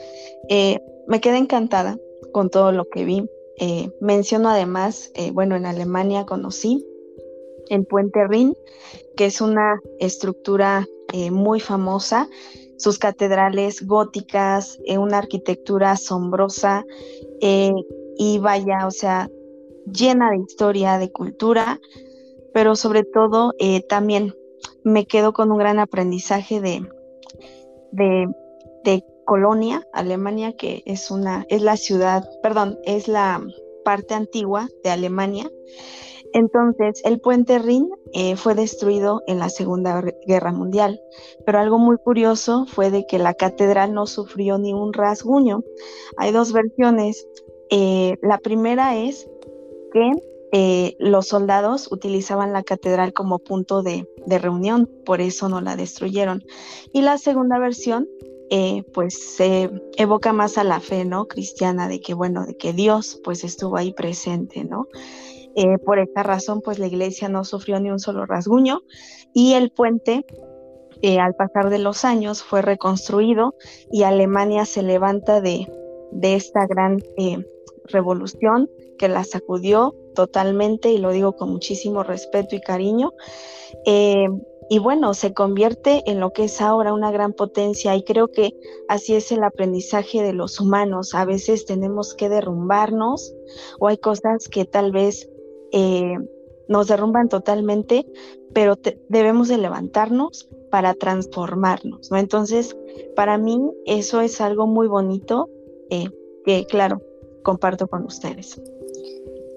me 1.07 1.21
quedé 1.21 1.39
encantada 1.39 1.99
con 2.33 2.51
todo 2.51 2.73
lo 2.73 2.85
que 2.89 3.05
vi. 3.05 3.29
menciono 4.01 4.51
además, 4.51 5.11
bueno, 5.33 5.57
en 5.57 5.67
Alemania 5.67 6.27
conocí 6.27 6.85
el 7.71 7.87
puente 7.87 8.27
Rin, 8.29 8.55
que 9.17 9.27
es 9.27 9.41
una 9.41 9.81
estructura 9.99 10.87
eh, 11.13 11.31
muy 11.31 11.61
famosa, 11.61 12.29
sus 12.77 12.99
catedrales 12.99 13.87
góticas, 13.87 14.79
eh, 14.85 14.99
una 14.99 15.19
arquitectura 15.19 15.93
asombrosa 15.93 16.85
eh, 17.41 17.73
y 18.17 18.39
vaya, 18.39 18.87
o 18.87 18.91
sea, 18.91 19.31
llena 19.87 20.31
de 20.31 20.39
historia, 20.39 20.99
de 20.99 21.11
cultura, 21.11 21.81
pero 22.53 22.77
sobre 22.77 23.05
todo 23.05 23.53
también 23.89 24.35
me 24.85 25.07
quedo 25.07 25.33
con 25.33 25.51
un 25.51 25.59
gran 25.59 25.79
aprendizaje 25.79 26.61
de, 26.61 26.89
de, 27.93 28.29
de 28.85 29.05
Colonia, 29.25 29.87
Alemania, 29.93 30.57
que 30.57 30.83
es 30.87 31.11
una, 31.11 31.45
es 31.49 31.63
la 31.63 31.77
ciudad, 31.77 32.29
perdón, 32.43 32.79
es 32.85 33.09
la 33.09 33.43
parte 33.85 34.15
antigua 34.15 34.69
de 34.85 34.91
Alemania 34.91 35.51
entonces, 36.33 37.03
el 37.05 37.21
puente 37.21 37.59
Rin 37.59 37.91
eh, 38.13 38.37
fue 38.37 38.55
destruido 38.55 39.23
en 39.27 39.39
la 39.39 39.49
Segunda 39.49 40.03
Guerra 40.27 40.53
Mundial, 40.53 41.01
pero 41.45 41.59
algo 41.59 41.79
muy 41.79 41.97
curioso 41.97 42.67
fue 42.67 42.91
de 42.91 43.07
que 43.07 43.19
la 43.19 43.35
catedral 43.35 43.93
no 43.93 44.07
sufrió 44.07 44.59
ni 44.59 44.73
un 44.73 44.93
rasguño. 44.93 45.65
Hay 46.17 46.33
dos 46.33 46.53
versiones. 46.53 47.27
Eh, 47.71 48.17
la 48.23 48.39
primera 48.39 48.97
es 48.97 49.29
que 49.93 50.11
eh, 50.53 50.97
los 50.99 51.29
soldados 51.29 51.91
utilizaban 51.91 52.53
la 52.53 52.63
catedral 52.63 53.13
como 53.13 53.39
punto 53.39 53.83
de, 53.83 54.07
reunión, 54.27 54.89
por 55.05 55.21
eso 55.21 55.49
no 55.49 55.61
la 55.61 55.77
destruyeron. 55.77 56.43
Y 56.93 57.03
la 57.03 57.19
segunda 57.19 57.59
versión, 57.59 58.09
pues 58.93 59.37
se 59.37 59.71
evoca 59.97 60.33
más 60.33 60.59
a 60.59 60.65
la 60.65 60.81
fe, 60.81 61.05
¿no? 61.05 61.27
Cristiana, 61.27 61.87
de 61.87 62.01
que, 62.01 62.15
bueno, 62.15 62.47
de 62.47 62.57
que 62.57 62.73
Dios, 62.73 63.21
pues 63.23 63.45
estuvo 63.45 63.77
ahí 63.77 63.93
presente, 63.93 64.65
¿no? 64.65 64.89
Eh, 65.57 65.79
por 65.79 65.99
esta 65.99 66.23
razón, 66.23 66.61
pues 66.63 66.79
la 66.79 66.87
iglesia 66.87 67.29
no 67.29 67.45
sufrió 67.45 67.81
ni 67.81 67.91
un 67.91 67.99
solo 67.99 68.25
rasguño 68.25 68.83
y 69.35 69.55
el 69.55 69.71
puente, 69.71 70.25
eh, 71.03 71.19
al 71.19 71.35
pasar 71.35 71.71
de 71.71 71.79
los 71.79 72.05
años, 72.05 72.43
fue 72.43 72.63
reconstruido 72.63 73.55
y 73.91 74.05
Alemania 74.05 74.65
se 74.65 74.83
levanta 74.83 75.41
de, 75.41 75.67
esta 76.23 76.67
gran 76.67 77.03
eh, 77.17 77.45
revolución 77.85 78.69
que 78.99 79.09
la 79.09 79.25
sacudió 79.25 79.95
totalmente 80.15 80.91
y 80.91 80.99
lo 80.99 81.11
digo 81.11 81.37
con 81.37 81.51
muchísimo 81.51 82.03
respeto 82.03 82.57
y 82.57 82.61
cariño. 82.61 83.13
y 84.73 84.79
bueno, 84.79 85.15
se 85.15 85.35
convierte 85.35 86.03
en 86.07 86.21
lo 86.21 86.33
que 86.33 86.45
es 86.45 86.61
ahora 86.61 86.93
una 86.93 87.11
gran 87.11 87.33
potencia 87.33 87.97
y 87.97 88.05
creo 88.05 88.29
que 88.29 88.55
así 88.89 89.17
es 89.17 89.33
el 89.33 89.43
aprendizaje 89.43 90.23
de 90.23 90.33
los 90.33 90.61
humanos. 90.61 91.15
A 91.15 91.25
veces 91.25 91.67
tenemos 91.67 92.15
que 92.15 92.29
derrumbarnos 92.29 93.35
o 93.81 93.89
hay 93.89 93.99
cosas 93.99 94.49
que 94.49 94.65
tal 94.65 94.93
vez 94.93 95.29
eh, 95.73 96.17
nos 96.69 96.87
derrumban 96.87 97.29
totalmente, 97.29 98.07
pero 98.55 98.79
debemos 99.09 99.49
de 99.49 99.59
levantarnos 99.59 100.49
para 100.71 100.95
transformarnos, 100.95 102.11
¿no? 102.11 102.17
Entonces, 102.17 102.77
para 103.17 103.39
mí 103.39 103.61
eso 103.87 104.21
es 104.21 104.41
algo 104.41 104.69
muy 104.69 104.87
bonito 104.87 105.49
eh, 105.91 106.09
que, 106.45 106.65
claro, 106.67 107.03
comparto 107.43 107.89
con 107.89 108.05
ustedes. 108.05 108.61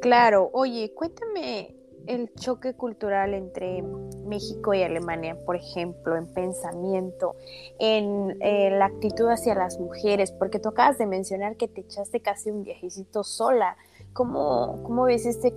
Claro, 0.03 0.49
oye, 0.51 0.91
cuéntame 0.93 1.77
el 2.07 2.29
choque 2.33 2.73
cultural 2.73 3.33
entre 3.33 3.81
México 4.25 4.73
y 4.73 4.83
Alemania, 4.83 5.37
por 5.45 5.55
ejemplo, 5.55 6.17
en 6.17 6.27
pensamiento, 6.27 7.37
en 7.79 8.37
la 8.77 8.87
actitud 8.87 9.29
hacia 9.29 9.55
las 9.55 9.79
mujeres, 9.79 10.33
porque 10.33 10.59
tú 10.59 10.67
acabas 10.67 10.97
de 10.97 11.05
mencionar 11.05 11.55
que 11.55 11.69
te 11.69 11.79
echaste 11.79 12.19
casi 12.19 12.51
un 12.51 12.63
viajecito 12.63 13.23
sola. 13.23 13.77
¿Cómo, 14.11 14.83
cómo 14.83 15.05
ves 15.05 15.25
este, 15.25 15.53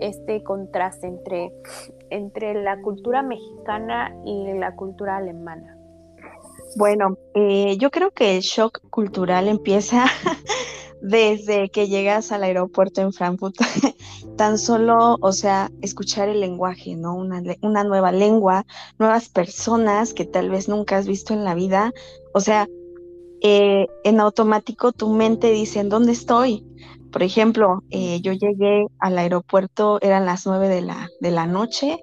este 0.00 0.42
contraste 0.42 1.08
entre, 1.08 1.52
entre 2.08 2.54
la 2.54 2.80
cultura 2.80 3.20
mexicana 3.20 4.16
y 4.24 4.54
la 4.54 4.74
cultura 4.74 5.18
alemana? 5.18 5.76
Bueno, 6.76 7.18
eh, 7.34 7.76
yo 7.76 7.90
creo 7.90 8.10
que 8.10 8.36
el 8.36 8.40
shock 8.40 8.80
cultural 8.88 9.48
empieza 9.48 10.06
desde 11.02 11.68
que 11.68 11.88
llegas 11.88 12.30
al 12.30 12.44
aeropuerto 12.44 13.00
en 13.00 13.12
Frankfurt. 13.12 13.56
Tan 14.36 14.56
solo, 14.56 15.18
o 15.20 15.32
sea, 15.32 15.70
escuchar 15.82 16.28
el 16.28 16.40
lenguaje, 16.40 16.94
¿no? 16.94 17.16
Una, 17.16 17.84
nueva 17.84 18.12
lengua, 18.12 18.64
nuevas 18.98 19.28
personas 19.28 20.14
que 20.14 20.24
tal 20.24 20.48
vez 20.48 20.68
nunca 20.68 20.96
has 20.96 21.06
visto 21.06 21.34
en 21.34 21.44
la 21.44 21.54
vida. 21.54 21.92
O 22.32 22.40
sea, 22.40 22.68
eh, 23.42 23.88
en 24.04 24.20
automático 24.20 24.92
tu 24.92 25.08
mente 25.10 25.50
dice, 25.50 25.80
¿en 25.80 25.88
dónde 25.88 26.12
estoy? 26.12 26.64
Por 27.10 27.22
ejemplo, 27.22 27.82
eh, 27.90 28.20
yo 28.22 28.32
llegué 28.32 28.86
al 29.00 29.18
aeropuerto, 29.18 29.98
eran 30.00 30.24
las 30.24 30.46
nueve 30.46 30.68
de 30.68 30.82
la, 30.82 31.10
de 31.20 31.30
la 31.30 31.46
noche, 31.46 31.98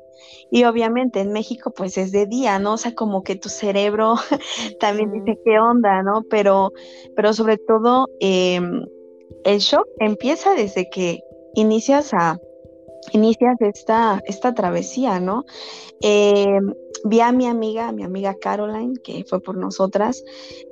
y 0.51 0.63
obviamente 0.63 1.19
en 1.19 1.31
México 1.31 1.71
pues 1.71 1.97
es 1.97 2.11
de 2.11 2.25
día, 2.25 2.59
¿no? 2.59 2.73
O 2.73 2.77
sea, 2.77 2.95
como 2.95 3.23
que 3.23 3.35
tu 3.35 3.49
cerebro 3.49 4.15
también 4.79 5.11
dice 5.11 5.39
qué 5.43 5.59
onda, 5.59 6.03
¿no? 6.03 6.23
Pero, 6.29 6.71
pero 7.15 7.33
sobre 7.33 7.57
todo 7.57 8.07
em, 8.19 8.85
el 9.43 9.59
shock 9.59 9.87
empieza 9.99 10.53
desde 10.53 10.89
que 10.89 11.19
inicias 11.55 12.13
a 12.13 12.39
inicias 13.13 13.55
esta, 13.61 14.21
esta 14.25 14.53
travesía, 14.53 15.19
¿no? 15.19 15.45
Em, 16.01 16.73
vi 17.05 17.21
a 17.21 17.31
mi 17.31 17.47
amiga, 17.47 17.91
mi 17.91 18.03
amiga 18.03 18.35
Caroline, 18.35 18.99
que 19.03 19.23
fue 19.23 19.41
por 19.41 19.57
nosotras, 19.57 20.23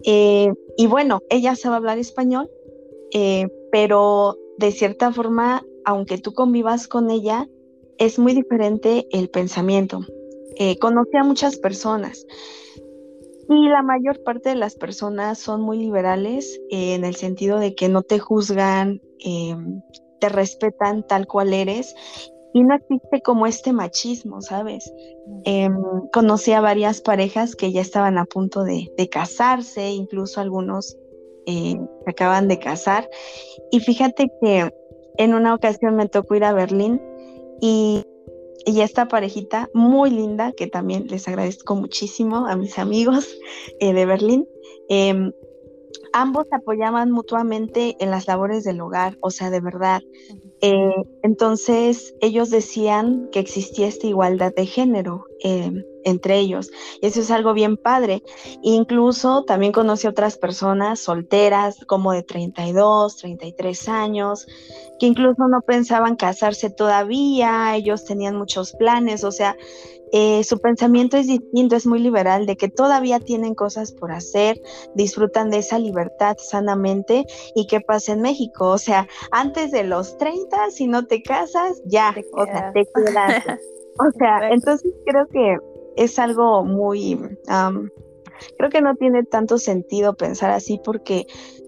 eh, 0.06 0.52
y 0.78 0.88
bueno, 0.88 1.22
ella 1.30 1.56
sabe 1.56 1.78
hablar 1.78 1.98
español, 1.98 2.50
eh, 3.14 3.48
pero 3.72 4.38
de 4.58 4.72
cierta 4.72 5.12
forma, 5.12 5.64
aunque 5.86 6.18
tú 6.18 6.34
convivas 6.34 6.88
con 6.88 7.10
ella, 7.10 7.48
es 7.98 8.20
muy 8.20 8.34
diferente 8.34 9.08
el 9.12 9.30
pensamiento. 9.30 10.02
Eh, 10.56 10.78
conocí 10.80 11.16
a 11.18 11.24
muchas 11.24 11.58
personas. 11.58 12.26
Y 13.50 13.70
la 13.70 13.82
mayor 13.82 14.24
parte 14.24 14.50
de 14.50 14.56
las 14.56 14.76
personas 14.76 15.40
son 15.40 15.62
muy 15.62 15.78
liberales 15.78 16.60
eh, 16.70 16.96
en 16.96 17.06
el 17.06 17.16
sentido 17.16 17.60
de 17.60 17.76
que 17.76 17.88
no 17.88 18.02
te 18.02 18.20
juzgan, 18.20 19.02
em, 19.20 19.82
te 20.20 20.30
respetan 20.30 21.06
tal 21.08 21.28
cual 21.28 21.54
eres 21.54 21.96
y 22.54 22.64
no 22.64 22.76
existe 22.76 23.22
como 23.22 23.46
este 23.46 23.72
machismo, 23.72 24.42
¿sabes? 24.42 24.92
Em, 25.46 25.78
conocí 26.12 26.52
a 26.54 26.62
varias 26.62 27.02
parejas 27.02 27.56
que 27.56 27.72
ya 27.72 27.82
estaban 27.82 28.18
a 28.18 28.26
punto 28.26 28.64
de, 28.64 28.90
casarse, 29.12 29.92
incluso 29.92 30.42
algunos 30.42 30.98
eh, 31.46 31.80
acaban 32.06 32.48
de 32.48 32.60
casar. 32.60 33.10
Y 33.72 33.80
fíjate 33.80 34.30
que 34.42 34.74
en 35.18 35.34
una 35.34 35.54
ocasión 35.54 35.96
me 35.96 36.10
tocó 36.10 36.36
ir 36.36 36.44
a 36.44 36.54
Berlín 36.54 37.00
y, 37.62 38.04
y 38.66 38.82
esta 38.82 39.08
parejita 39.08 39.70
muy 39.74 40.10
linda, 40.10 40.52
que 40.52 40.68
también 40.68 41.08
les 41.08 41.28
agradezco 41.28 41.76
muchísimo 41.76 42.48
a 42.48 42.56
mis 42.56 42.78
amigos 42.78 43.28
eh, 43.80 43.94
de 43.94 44.06
Berlín, 44.06 44.48
em, 44.90 45.32
ambos 46.14 46.46
apoyaban 46.52 47.12
mutuamente 47.12 47.96
en 48.00 48.12
las 48.12 48.28
labores 48.28 48.64
del 48.64 48.82
hogar, 48.82 49.18
o 49.22 49.32
sea, 49.32 49.50
de 49.50 49.62
verdad. 49.62 50.02
Eh, 50.62 50.94
entonces, 51.22 52.16
ellos 52.20 52.50
decían 52.50 53.30
que 53.32 53.40
existía 53.40 53.88
esta 53.88 54.08
igualdad 54.08 54.54
de 54.56 54.66
género 54.66 55.26
eh, 55.44 55.72
entre 56.04 56.40
ellos. 56.40 56.72
Y 57.02 57.08
eso 57.08 57.20
es 57.20 57.30
algo 57.30 57.54
bien 57.54 57.78
padre. 57.78 58.24
Incluso 58.64 59.44
también 59.44 59.72
conocí 59.72 60.08
otras 60.08 60.38
personas 60.38 61.00
solteras, 61.00 61.86
como 61.86 62.12
de 62.12 62.24
32, 62.24 63.18
33 63.18 63.90
años, 63.90 64.48
que 65.00 65.06
incluso 65.06 65.48
no 65.48 65.62
pensaban 65.62 66.16
casarse 66.16 66.70
todavía, 66.70 67.76
ellos 67.76 68.06
tenían 68.06 68.36
muchos 68.36 68.74
planes, 68.74 69.24
o 69.24 69.32
sea, 69.32 69.56
eh, 70.12 70.44
su 70.44 70.60
pensamiento 70.60 71.18
es 71.18 71.28
distinto, 71.28 71.76
es 71.76 71.86
muy 71.86 72.00
liberal, 72.00 72.46
de 72.46 72.56
que 72.56 72.70
todavía 72.70 73.20
tienen 73.20 73.56
cosas 73.56 73.92
por 73.92 74.12
hacer, 74.12 74.62
disfrutan 74.96 75.50
de 75.50 75.58
esa 75.58 75.80
libertad 75.80 76.38
sanamente 76.40 77.26
y 77.56 77.68
qué 77.68 77.82
pasa 77.82 78.14
en 78.14 78.22
México, 78.22 78.70
o 78.70 78.78
sea, 78.78 79.08
antes 79.32 79.72
de 79.72 79.84
los 79.84 80.18
30, 80.18 80.72
si 80.72 80.88
no 80.88 81.06
te 81.06 81.22
casas, 81.22 81.82
ya, 81.86 82.16
o 82.34 82.46
sea, 82.46 82.72
te 82.74 82.86
quedas. 82.86 83.44
o 84.00 84.12
sea, 84.18 84.50
entonces 84.50 84.92
creo 85.06 85.28
que 85.28 85.58
es 85.96 86.20
algo 86.20 86.64
muy, 86.64 87.20
creo 88.58 88.70
que 88.70 88.82
no 88.82 88.96
tiene 88.96 89.24
tanto 89.24 89.58
sentido 89.58 90.16
pensar 90.16 90.52
así 90.52 90.80
porque 90.84 91.26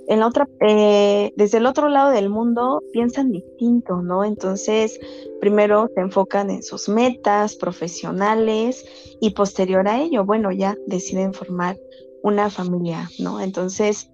en 0.09 0.21
la 0.21 0.27
otra, 0.27 0.47
eh, 0.67 1.31
desde 1.35 1.59
el 1.59 1.67
otro 1.67 1.87
lado 1.87 2.09
del 2.09 2.29
mundo 2.29 2.81
piensan 2.91 3.31
distinto, 3.31 4.01
¿no? 4.01 4.23
Entonces, 4.23 4.99
primero 5.39 5.87
se 5.93 6.01
enfocan 6.01 6.49
en 6.49 6.63
sus 6.63 6.89
metas 6.89 7.55
profesionales 7.55 8.85
y 9.21 9.29
posterior 9.31 9.87
a 9.87 10.01
ello, 10.01 10.25
bueno, 10.25 10.51
ya 10.51 10.75
deciden 10.87 11.35
formar 11.35 11.77
una 12.23 12.49
familia, 12.49 13.07
¿no? 13.19 13.39
Entonces, 13.39 14.09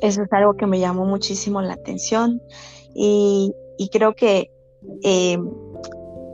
eso 0.00 0.22
es 0.22 0.32
algo 0.32 0.54
que 0.54 0.66
me 0.66 0.78
llamó 0.78 1.04
muchísimo 1.04 1.60
la 1.62 1.74
atención 1.74 2.40
y, 2.94 3.52
creo 3.90 4.14
que 4.14 4.52
eh, 5.02 5.38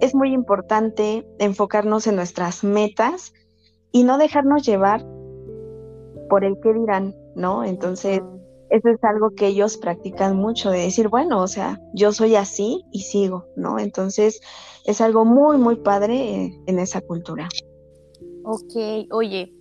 es 0.02 0.14
muy 0.14 0.34
importante 0.34 1.26
enfocarnos 1.38 2.06
en 2.06 2.16
nuestras 2.16 2.64
metas 2.64 3.32
y 3.92 4.04
no 4.04 4.18
dejarnos 4.18 4.62
llevar 4.62 5.06
por 6.30 6.44
el 6.44 6.58
que 6.60 6.72
dirán, 6.72 7.14
¿no? 7.34 7.64
Entonces, 7.64 8.22
eso 8.70 8.88
es 8.88 9.02
algo 9.02 9.30
que 9.30 9.49
ellos 9.49 9.76
practican 9.76 10.37
mucho, 10.37 10.70
de 10.70 10.78
decir, 10.78 11.08
bueno, 11.08 11.42
o 11.42 11.49
sea, 11.49 11.80
yo 11.92 12.12
soy 12.12 12.37
así 12.37 12.84
y 12.92 13.00
sigo, 13.00 13.46
¿no? 13.56 13.78
Entonces, 13.78 14.40
es 14.87 15.00
algo 15.00 15.25
muy, 15.25 15.58
muy 15.58 15.76
padre 15.76 16.54
en 16.66 16.78
esa 16.78 17.00
cultura. 17.00 17.49
Ok, 18.44 19.08
oye, 19.10 19.52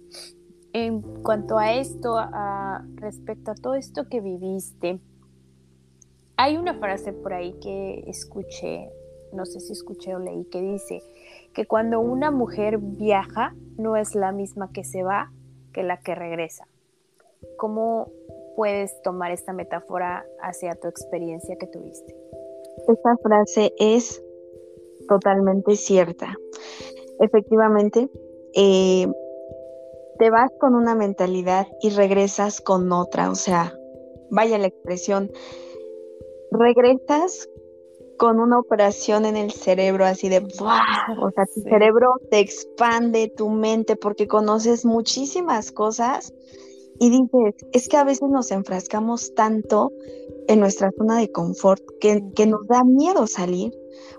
en 0.73 1.01
cuanto 1.23 1.57
a 1.57 1.73
esto, 1.73 2.17
a, 2.17 2.85
respecto 2.95 3.51
a 3.51 3.55
todo 3.55 3.73
esto 3.73 4.07
que 4.07 4.21
viviste, 4.21 5.01
hay 6.37 6.57
una 6.57 6.75
frase 6.75 7.11
por 7.11 7.33
ahí 7.33 7.53
que 7.61 8.03
escuché, 8.07 8.89
no 9.33 9.45
sé 9.45 9.59
si 9.59 9.73
escuché 9.73 10.15
o 10.15 10.19
leí, 10.19 10.45
que 10.45 10.61
dice 10.61 11.01
que 11.53 11.65
cuando 11.65 11.99
una 11.99 12.29
mujer 12.29 12.77
viaja, 12.77 13.55
no 13.77 13.95
es 13.95 14.13
la 14.13 14.31
misma 14.31 14.69
que 14.71 14.83
se 14.83 15.01
va 15.01 15.31
que 15.73 15.83
la 15.83 15.99
que 15.99 16.15
regresa. 16.15 16.67
¿Cómo 17.57 18.11
puedes 18.55 19.01
tomar 19.01 19.31
esta 19.31 19.53
metáfora 19.53 20.25
hacia 20.41 20.75
tu 20.75 20.87
experiencia 20.87 21.55
que 21.57 21.67
tuviste? 21.67 22.15
Esta 22.87 23.17
frase 23.17 23.73
es 23.77 24.23
totalmente 25.07 25.75
cierta. 25.75 26.35
Efectivamente, 27.19 28.09
eh, 28.55 29.07
te 30.17 30.29
vas 30.29 30.51
con 30.59 30.75
una 30.75 30.95
mentalidad 30.95 31.67
y 31.81 31.89
regresas 31.91 32.61
con 32.61 32.91
otra, 32.91 33.31
o 33.31 33.35
sea, 33.35 33.73
vaya 34.29 34.57
la 34.57 34.67
expresión, 34.67 35.31
regresas 36.51 37.49
con 38.19 38.41
una 38.41 38.59
operación 38.59 39.25
en 39.25 39.37
el 39.37 39.51
cerebro 39.51 40.05
así 40.05 40.27
de 40.27 40.41
¡buah! 40.41 40.81
o 41.21 41.31
sea, 41.31 41.45
tu 41.45 41.61
cerebro 41.61 42.15
te 42.29 42.39
expande 42.39 43.31
tu 43.35 43.49
mente 43.49 43.95
porque 43.95 44.27
conoces 44.27 44.83
muchísimas 44.83 45.71
cosas 45.71 46.33
y 46.99 47.09
dices, 47.11 47.65
es 47.71 47.87
que 47.87 47.95
a 47.95 48.03
veces 48.03 48.29
nos 48.29 48.51
enfrascamos 48.51 49.33
tanto 49.35 49.93
en 50.49 50.59
nuestra 50.59 50.91
zona 50.97 51.17
de 51.17 51.31
confort 51.31 51.81
que, 52.01 52.21
que, 52.35 52.45
nos 52.45 52.67
da 52.67 52.83
miedo 52.83 53.25
salir 53.25 53.71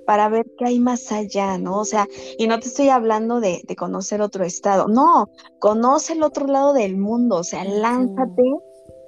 para 0.07 0.31
ver 0.31 0.47
qué 0.57 0.65
hay 0.65 0.81
más 0.81 1.13
allá, 1.13 1.59
¿no? 1.59 1.79
O 1.81 1.85
sea, 1.85 2.07
y 2.39 2.47
no 2.47 2.59
te 2.59 2.69
estoy 2.69 2.89
hablando 2.89 3.39
de, 3.41 3.61
de 3.69 3.77
conocer 3.77 4.23
otro 4.23 4.45
estado, 4.45 4.89
no, 4.89 5.29
conoce 5.59 6.15
el 6.15 6.23
otro 6.23 6.47
lado 6.47 6.73
del 6.73 6.97
mundo, 6.97 7.37
o 7.37 7.45
sea, 7.45 7.65
lánzate 7.65 8.45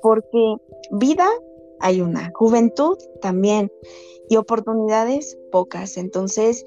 porque 0.02 0.56
vida 0.90 1.26
hay 1.82 2.00
una, 2.00 2.30
juventud 2.34 2.96
también 3.20 3.70
y 4.28 4.36
oportunidades 4.36 5.36
pocas. 5.50 5.96
Entonces, 5.96 6.64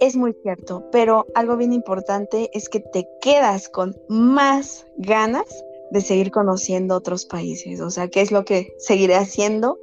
es 0.00 0.16
muy 0.16 0.34
cierto, 0.42 0.84
pero 0.92 1.26
algo 1.34 1.56
bien 1.56 1.72
importante 1.72 2.50
es 2.52 2.68
que 2.68 2.80
te 2.80 3.08
quedas 3.20 3.68
con 3.68 3.96
más 4.08 4.86
ganas 4.96 5.64
de 5.90 6.00
seguir 6.00 6.30
conociendo 6.30 6.94
otros 6.94 7.24
países. 7.24 7.80
O 7.80 7.90
sea, 7.90 8.08
¿qué 8.08 8.20
es 8.20 8.30
lo 8.30 8.44
que 8.44 8.74
seguiré 8.78 9.14
haciendo? 9.14 9.78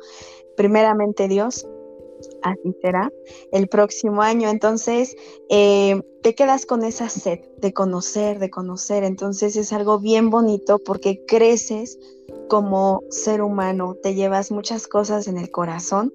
Primeramente 0.56 1.28
Dios, 1.28 1.68
así 2.44 2.76
será 2.82 3.12
el 3.52 3.68
próximo 3.68 4.22
año. 4.22 4.50
Entonces, 4.50 5.16
eh, 5.50 6.02
te 6.22 6.36
quedas 6.36 6.66
con 6.66 6.84
esa 6.84 7.10
sed 7.10 7.40
de 7.58 7.74
conocer, 7.74 8.40
de 8.40 8.50
conocer. 8.50 9.04
Entonces 9.04 9.56
es 9.56 9.74
algo 9.74 10.00
bien 10.00 10.30
bonito 10.30 10.80
porque 10.80 11.26
creces 11.26 12.00
como 12.48 13.04
ser 13.10 13.42
humano, 13.42 13.96
te 14.02 14.16
llevas 14.16 14.52
muchas 14.52 14.88
cosas 14.88 15.28
en 15.28 15.38
el 15.38 15.52
corazón 15.52 16.14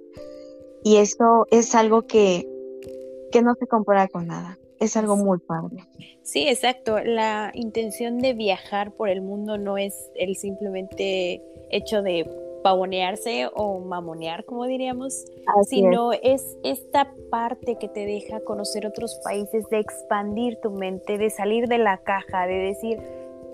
y 0.83 0.97
eso 0.97 1.47
es 1.51 1.75
algo 1.75 2.03
que, 2.07 2.49
que 3.33 3.43
no 3.43 3.55
se 3.55 3.67
compara 3.67 4.09
con 4.09 4.27
nada. 4.27 4.59
Es 4.79 4.97
algo 4.97 5.17
muy 5.17 5.39
padre. 5.39 5.85
Sí, 6.23 6.49
exacto. 6.49 6.99
La 7.01 7.51
intención 7.55 8.19
de 8.19 8.33
viajar 8.33 8.93
por 8.93 9.11
el 9.11 9.21
mundo 9.21 9.59
no 9.59 9.77
es 9.77 9.95
el 10.15 10.37
simplemente 10.37 11.43
hecho 11.71 12.01
de 12.01 12.25
pavonearse 12.63 13.49
o 13.55 13.81
mamonear, 13.81 14.45
como 14.45 14.67
diríamos, 14.67 15.25
sino 15.69 16.13
es. 16.13 16.57
esta 16.63 17.13
parte 17.31 17.77
que 17.79 17.89
te 17.89 18.07
deja 18.07 18.41
conocer 18.41 18.87
otros 18.87 19.21
países, 19.25 19.69
de 19.71 19.79
expandir 19.79 20.59
tu 20.63 20.71
mente, 20.71 21.19
de 21.19 21.31
salir 21.31 21.69
de 21.69 21.79
la 21.79 21.99
caja, 21.99 22.47
de 22.47 22.55
decir, 22.55 22.99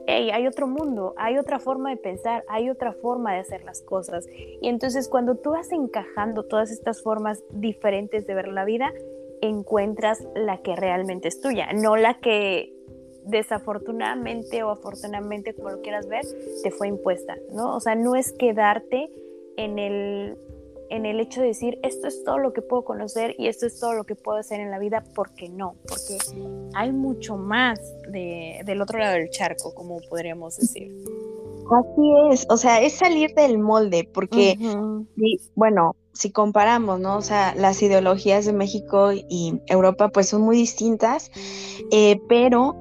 hey, 0.07 0.31
hay 0.33 0.47
otro 0.47 0.66
mundo, 0.66 1.14
hay 1.16 1.38
otra 1.38 1.59
forma 1.59 1.90
de 1.90 1.97
pensar, 1.97 2.45
hay 2.49 2.71
otra 2.71 2.92
forma 2.92 3.35
de 3.35 3.40
hacer 3.40 3.64
las 3.64 3.83
cosas. 3.83 4.27
Y 4.61 4.69
entonces 4.69 5.09
cuando 5.09 5.37
tú 5.37 5.51
vas 5.51 5.73
encajando 5.73 6.45
todas 6.45 6.71
estas 6.71 7.03
formas 7.03 7.42
diferentes 7.51 8.27
de 8.27 8.35
ver 8.35 8.49
la 8.49 8.64
vida, 8.64 8.92
encuentras 9.40 10.27
la 10.35 10.59
que 10.59 10.77
realmente 10.77 11.29
es 11.29 11.40
tuya, 11.40 11.73
no 11.73 11.97
la 11.97 12.21
que 12.21 12.73
desafortunadamente 13.25 14.62
o 14.62 14.71
afortunadamente, 14.71 15.53
como 15.55 15.71
lo 15.71 15.83
quieras 15.83 16.07
ver, 16.09 16.25
te 16.62 16.71
fue 16.71 16.88
impuesta, 16.88 17.37
¿no? 17.53 17.77
O 17.77 17.81
sea, 17.81 17.97
no 17.97 18.14
es 18.14 18.33
quedarte 18.33 19.11
en 19.57 19.79
el, 19.79 20.37
en 20.90 21.07
el 21.07 21.20
hecho 21.20 21.40
de 21.40 21.49
decir, 21.49 21.79
esto 21.83 22.07
es 22.07 22.25
todo 22.25 22.38
lo 22.38 22.53
que 22.53 22.62
puedo 22.62 22.85
conocer 22.85 23.35
y 23.38 23.49
esto 23.49 23.66
es 23.66 23.79
todo 23.79 23.94
lo 23.94 24.05
que 24.05 24.14
puedo 24.14 24.38
hacer 24.38 24.61
en 24.61 24.70
la 24.70 24.79
vida, 24.79 25.05
porque 25.14 25.49
no, 25.49 25.75
porque 25.88 26.18
hay 26.75 26.92
mucho 26.92 27.37
más 27.37 27.81
de, 28.09 28.61
del 28.64 28.81
otro 28.83 28.99
lado 28.99 29.14
del 29.14 29.31
charco, 29.31 29.75
como 29.75 29.99
podríamos 30.09 30.57
decir. 30.57 30.92
Así 31.70 32.33
es, 32.33 32.46
o 32.49 32.57
sea, 32.57 32.81
es 32.81 32.92
salir 32.92 33.35
del 33.35 33.59
molde, 33.59 34.09
porque, 34.12 34.57
bueno, 35.57 35.96
si 36.12 36.31
comparamos, 36.31 37.01
¿no? 37.01 37.16
O 37.16 37.22
sea, 37.22 37.55
las 37.57 37.83
ideologías 37.83 38.46
de 38.46 38.53
México 38.53 39.12
y 39.12 39.61
Europa, 39.66 40.09
pues 40.09 40.29
son 40.29 40.42
muy 40.42 40.57
distintas, 40.57 41.31
eh, 41.90 42.20
pero 42.29 42.77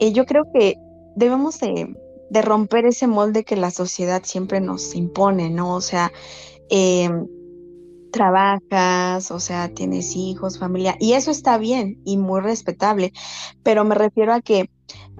y 0.00 0.12
yo 0.12 0.24
creo 0.24 0.50
que 0.52 0.78
debemos 1.14 1.60
de, 1.60 1.94
romper 2.42 2.86
ese 2.86 3.06
molde 3.06 3.44
que 3.44 3.56
la 3.56 3.70
sociedad 3.70 4.22
siempre 4.24 4.60
nos 4.60 4.94
impone, 4.94 5.50
¿no? 5.50 5.74
O 5.74 5.80
sea, 5.80 6.10
em, 6.70 7.26
trabajas, 8.10 9.30
o 9.30 9.40
sea, 9.40 9.72
tienes 9.72 10.16
hijos, 10.16 10.58
familia, 10.58 10.96
y 11.00 11.12
eso 11.14 11.30
está 11.30 11.58
bien 11.58 12.00
y 12.04 12.16
muy 12.16 12.40
respetable, 12.40 13.12
pero 13.62 13.84
me 13.84 13.94
refiero 13.94 14.32
a 14.32 14.40
que 14.40 14.70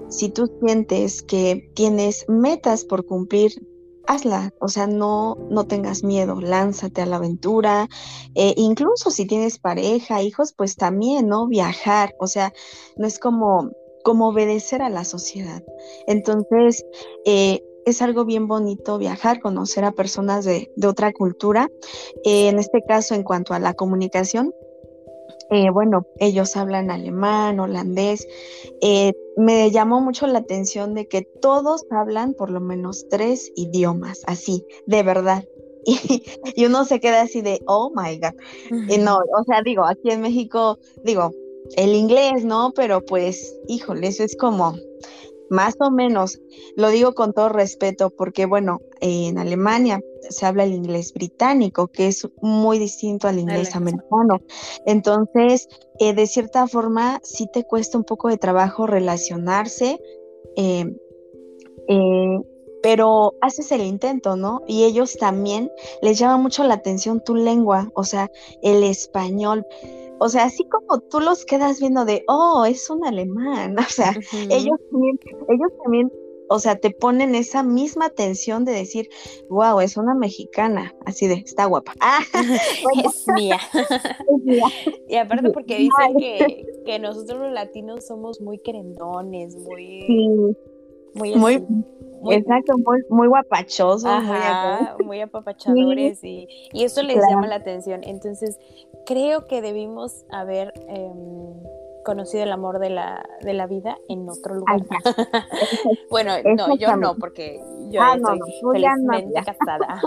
si 0.09 0.29
tú 0.29 0.51
sientes 0.61 1.23
que 1.23 1.71
tienes 1.75 2.25
metas 2.29 2.85
por 2.85 3.07
cumplir, 3.07 3.53
hazla, 4.07 4.53
o 4.61 4.69
sea, 4.69 4.87
no, 4.87 5.37
no 5.51 5.67
tengas 5.67 6.03
miedo, 6.03 6.41
lánzate 6.41 7.03
a 7.03 7.07
la 7.07 7.17
aventura, 7.17 7.89
eh, 8.35 8.55
incluso 8.57 9.11
si 9.11 9.27
tienes 9.27 9.59
pareja, 9.59 10.23
hijos, 10.23 10.53
pues 10.57 10.77
también, 10.77 11.29
¿no? 11.29 11.47
Viajar, 11.47 12.15
o 12.19 12.27
sea, 12.27 12.53
no 12.97 13.07
es 13.07 13.19
como, 13.19 13.71
como 14.03 14.29
obedecer 14.29 14.83
a 14.83 14.91
la 14.91 15.05
sociedad. 15.05 15.63
Entonces, 16.07 16.85
eh, 17.25 17.63
es 17.91 18.03
algo 18.03 18.25
bien 18.25 18.47
bonito 18.47 18.99
viajar, 18.99 19.41
conocer 19.41 19.85
a 19.85 19.93
personas 19.93 20.45
de, 20.45 20.71
otra 20.87 21.13
cultura. 21.13 21.71
Eh, 22.25 22.49
en 22.49 22.59
este 22.59 22.83
caso, 22.87 23.15
en 23.15 23.23
cuanto 23.23 23.55
a 23.55 23.59
la 23.59 23.75
comunicación, 23.75 24.53
eh, 25.51 25.71
bueno, 25.71 26.07
ellos 26.19 26.57
hablan 26.57 26.91
alemán, 26.91 27.59
holandés. 27.59 28.27
Eh, 28.81 29.13
me 29.37 29.71
llamó 29.71 30.01
mucho 30.01 30.27
la 30.29 30.39
atención 30.39 30.95
de 30.95 31.09
que 31.09 31.23
todos 31.23 31.85
hablan 31.91 32.35
por 32.35 32.51
lo 32.51 32.61
menos 32.61 33.07
tres 33.11 33.51
idiomas, 33.57 34.23
así, 34.27 34.65
de 34.87 35.03
verdad. 35.03 35.45
Y, 36.57 36.67
uno 36.67 36.85
se 36.85 37.01
queda 37.01 37.23
así 37.23 37.41
de, 37.41 37.63
oh 37.67 37.91
my 37.95 38.19
God. 38.19 38.35
Y 38.91 38.99
no, 38.99 39.17
o 39.17 39.45
sea, 39.45 39.63
digo, 39.63 39.85
aquí 39.87 40.11
en 40.11 40.21
México, 40.21 40.79
digo, 41.05 41.33
el 41.77 41.95
inglés, 41.95 42.45
¿no? 42.45 42.73
Pero 42.75 43.05
pues, 43.05 43.57
híjole, 43.67 44.09
eso 44.09 44.23
es 44.23 44.37
como, 44.37 44.75
más 45.51 45.75
o 45.81 45.91
menos, 45.91 46.41
lo 46.77 46.89
digo 46.89 47.13
con 47.13 47.33
todo 47.33 47.49
respeto 47.49 48.11
porque, 48.11 48.47
bueno, 48.47 48.81
en 49.01 49.37
Alemania 49.37 50.01
se 50.29 50.47
habla 50.47 50.65
el 50.65 50.73
inglés 50.73 51.13
británico, 51.13 51.89
que 51.89 52.07
es 52.07 52.29
muy 52.41 52.79
distinto 52.79 53.27
al 53.27 53.39
inglés 53.39 53.75
americano. 53.75 54.41
Entonces, 54.87 55.69
eh, 55.99 56.15
de 56.15 56.27
cierta 56.27 56.67
forma, 56.69 57.21
sí 57.25 57.49
te 57.53 57.65
cuesta 57.65 57.99
un 57.99 58.05
poco 58.05 58.29
de 58.29 58.39
trabajo 58.39 58.87
relacionarse, 58.87 60.01
eh, 60.57 60.85
eh, 61.89 62.41
pero 62.83 63.35
haces 63.41 63.73
el 63.73 63.83
intento, 63.83 64.37
¿no? 64.37 64.63
Y 64.69 64.85
ellos 64.85 65.17
también 65.19 65.71
les 66.01 66.19
llama 66.19 66.39
mucho 66.39 66.63
la 66.65 66.75
atención 66.75 67.23
tu 67.23 67.35
lengua, 67.35 67.91
o 67.95 68.05
sea, 68.05 68.31
el 68.63 68.85
español 68.85 69.67
o 70.23 70.29
sea, 70.29 70.45
así 70.45 70.65
como 70.65 71.01
tú 71.01 71.19
los 71.19 71.47
quedas 71.47 71.81
viendo 71.81 72.05
de, 72.05 72.25
oh, 72.29 72.67
es 72.67 72.91
un 72.91 73.05
alemán, 73.07 73.77
o 73.79 73.91
sea, 73.91 74.15
ellos 74.51 74.79
también, 74.91 75.19
ellos 75.49 75.73
también, 75.83 76.13
o 76.51 76.59
sea, 76.59 76.77
te 76.77 76.91
ponen 76.91 77.35
esa 77.35 77.63
misma 77.63 78.07
atención 78.07 78.67
de 78.67 78.73
decir, 78.73 79.09
wow, 79.49 79.81
es 79.81 79.97
una 79.97 80.15
mexicana, 80.15 80.95
así 81.07 81.27
de, 81.27 81.35
está 81.35 81.65
guapa. 81.65 81.95
Ah, 82.03 82.21
es 83.03 83.27
mía. 83.35 83.59
es 83.73 84.45
mía. 84.45 84.67
Y 85.09 85.17
aparte 85.17 85.51
porque 85.51 85.79
dicen 85.79 86.17
que, 86.19 86.67
que, 86.85 86.99
nosotros 86.99 87.41
los 87.41 87.53
latinos 87.53 88.07
somos 88.07 88.43
muy 88.43 88.59
querendones, 88.59 89.57
muy... 89.57 90.55
Muy, 91.15 91.35
muy, 91.35 91.67
Exacto, 92.29 92.75
muy, 92.79 93.03
muy 93.09 93.29
guapachosos, 93.29 94.05
muy, 95.05 95.21
apapachadores 95.21 96.23
y, 96.23 96.47
y, 96.73 96.85
eso 96.85 97.03
les 97.03 97.17
llama 97.17 97.47
la 97.47 97.57
atención. 97.57 98.03
Entonces, 98.05 98.59
creo 99.07 99.47
que 99.47 99.63
debimos 99.63 100.25
haber 100.31 100.73
em, 100.89 101.15
conocido 102.05 102.45
el 102.45 102.53
amor 102.53 102.79
de 102.79 102.91
la, 102.91 103.25
de 103.43 103.55
la 103.55 103.67
vida 103.67 103.97
en 104.09 104.29
otro 104.29 104.55
lugar. 104.55 104.81
bueno, 106.11 106.33
no, 106.57 106.77
yo 106.77 106.97
no, 106.97 107.15
porque 107.17 107.61
yo 107.89 108.03
ah, 108.03 108.17
estoy 108.17 108.39
felizmente 108.73 109.41
casada, 109.45 110.01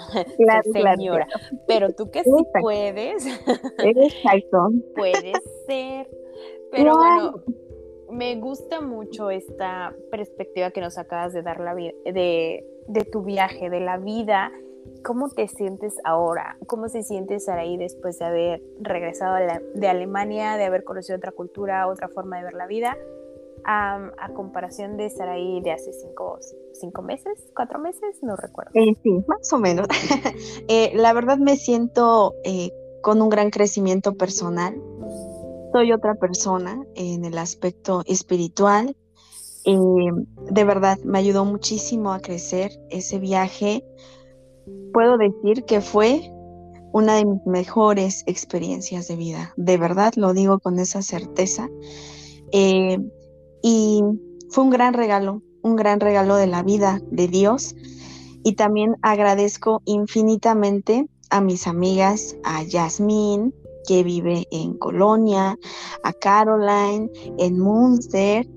señora. 0.74 1.28
Pero 1.68 1.94
tú 1.94 2.12
que 2.12 2.24
sí 2.24 2.46
puedes. 2.62 3.26
Exacto. 3.80 4.70
Puede 4.96 5.34
ser. 5.68 6.08
Pero 6.72 6.96
bueno 6.96 7.44
me 8.14 8.36
gusta 8.40 8.82
mucho 8.82 9.30
esta 9.30 9.94
perspectiva 10.12 10.72
que 10.72 10.82
nos 10.82 10.98
acabas 10.98 11.34
de 11.34 11.42
dar 11.42 11.60
de, 11.76 12.64
tu 13.12 13.24
viaje, 13.24 13.70
de 13.70 13.80
la 13.80 13.98
vida. 13.98 14.52
¿Cómo 15.04 15.30
te 15.30 15.48
sientes 15.48 15.96
ahora? 16.04 16.58
¿Cómo 16.68 16.90
se 16.90 17.04
siente 17.04 17.40
Saraí 17.40 17.78
después 17.78 18.20
de 18.20 18.26
haber 18.26 18.62
regresado 18.82 19.36
de 19.74 19.88
Alemania, 19.88 20.58
de 20.58 20.66
haber 20.66 20.84
conocido 20.84 21.18
otra 21.18 21.32
cultura, 21.32 21.88
otra 21.88 22.10
forma 22.10 22.38
de 22.38 22.44
ver 22.44 22.54
la 22.54 22.68
vida? 22.68 22.98
a 23.66 24.30
comparación 24.36 24.98
de 24.98 25.10
Saraí 25.10 25.62
de 25.62 25.72
hace 25.72 25.94
cinco, 25.94 26.38
cinco, 26.74 27.02
meses, 27.02 27.32
cuatro 27.56 27.80
meses, 27.80 28.18
no 28.22 28.36
recuerdo. 28.36 28.72
Eh, 28.74 28.94
sí, 29.02 29.24
más 29.26 29.54
o 29.54 29.58
menos. 29.58 29.88
Eh, 30.68 30.92
la 30.96 31.14
verdad 31.14 31.38
me 31.38 31.56
siento 31.56 32.36
eh, 32.44 32.72
con 33.02 33.22
un 33.22 33.30
gran 33.30 33.52
crecimiento 33.52 34.16
personal 34.16 34.76
soy 35.74 35.92
otra 35.92 36.16
persona 36.16 36.80
en 36.96 37.26
el 37.26 37.38
aspecto 37.38 38.04
espiritual. 38.06 38.96
Eh, 39.66 39.76
de 40.52 40.64
verdad, 40.64 41.00
me 41.04 41.18
ayudó 41.18 41.46
muchísimo 41.46 42.14
a 42.14 42.20
crecer 42.20 42.72
ese 42.90 43.20
viaje. 43.20 43.84
Puedo 44.94 45.18
decir 45.18 45.66
que 45.66 45.82
fue 45.82 46.32
una 46.94 47.16
de 47.16 47.26
mis 47.26 47.46
mejores 47.48 48.24
experiencias 48.28 49.08
de 49.08 49.16
vida. 49.16 49.54
De 49.58 49.78
verdad, 49.78 50.14
lo 50.16 50.34
digo 50.34 50.60
con 50.60 50.80
esa 50.80 51.02
certeza. 51.02 51.70
Eh, 52.52 53.00
y 53.64 54.02
fue 54.52 54.64
un 54.64 54.70
gran 54.70 54.94
regalo, 54.94 55.42
un 55.64 55.76
gran 55.76 56.00
regalo 56.00 56.36
de 56.36 56.48
la 56.48 56.62
vida 56.62 57.02
de 57.10 57.28
Dios. 57.28 57.76
Y 58.44 58.54
también 58.54 58.96
agradezco 59.02 59.82
infinitamente 59.86 61.08
a 61.32 61.42
mis 61.42 61.66
amigas, 61.66 62.36
a 62.44 62.62
Yasmín, 62.62 63.56
que 63.88 64.04
vive 64.04 64.48
en 64.52 64.78
Colonia, 64.78 65.58
a 66.04 66.14
Caroline 66.14 67.10
en 67.38 67.60
Munster, 67.60 68.48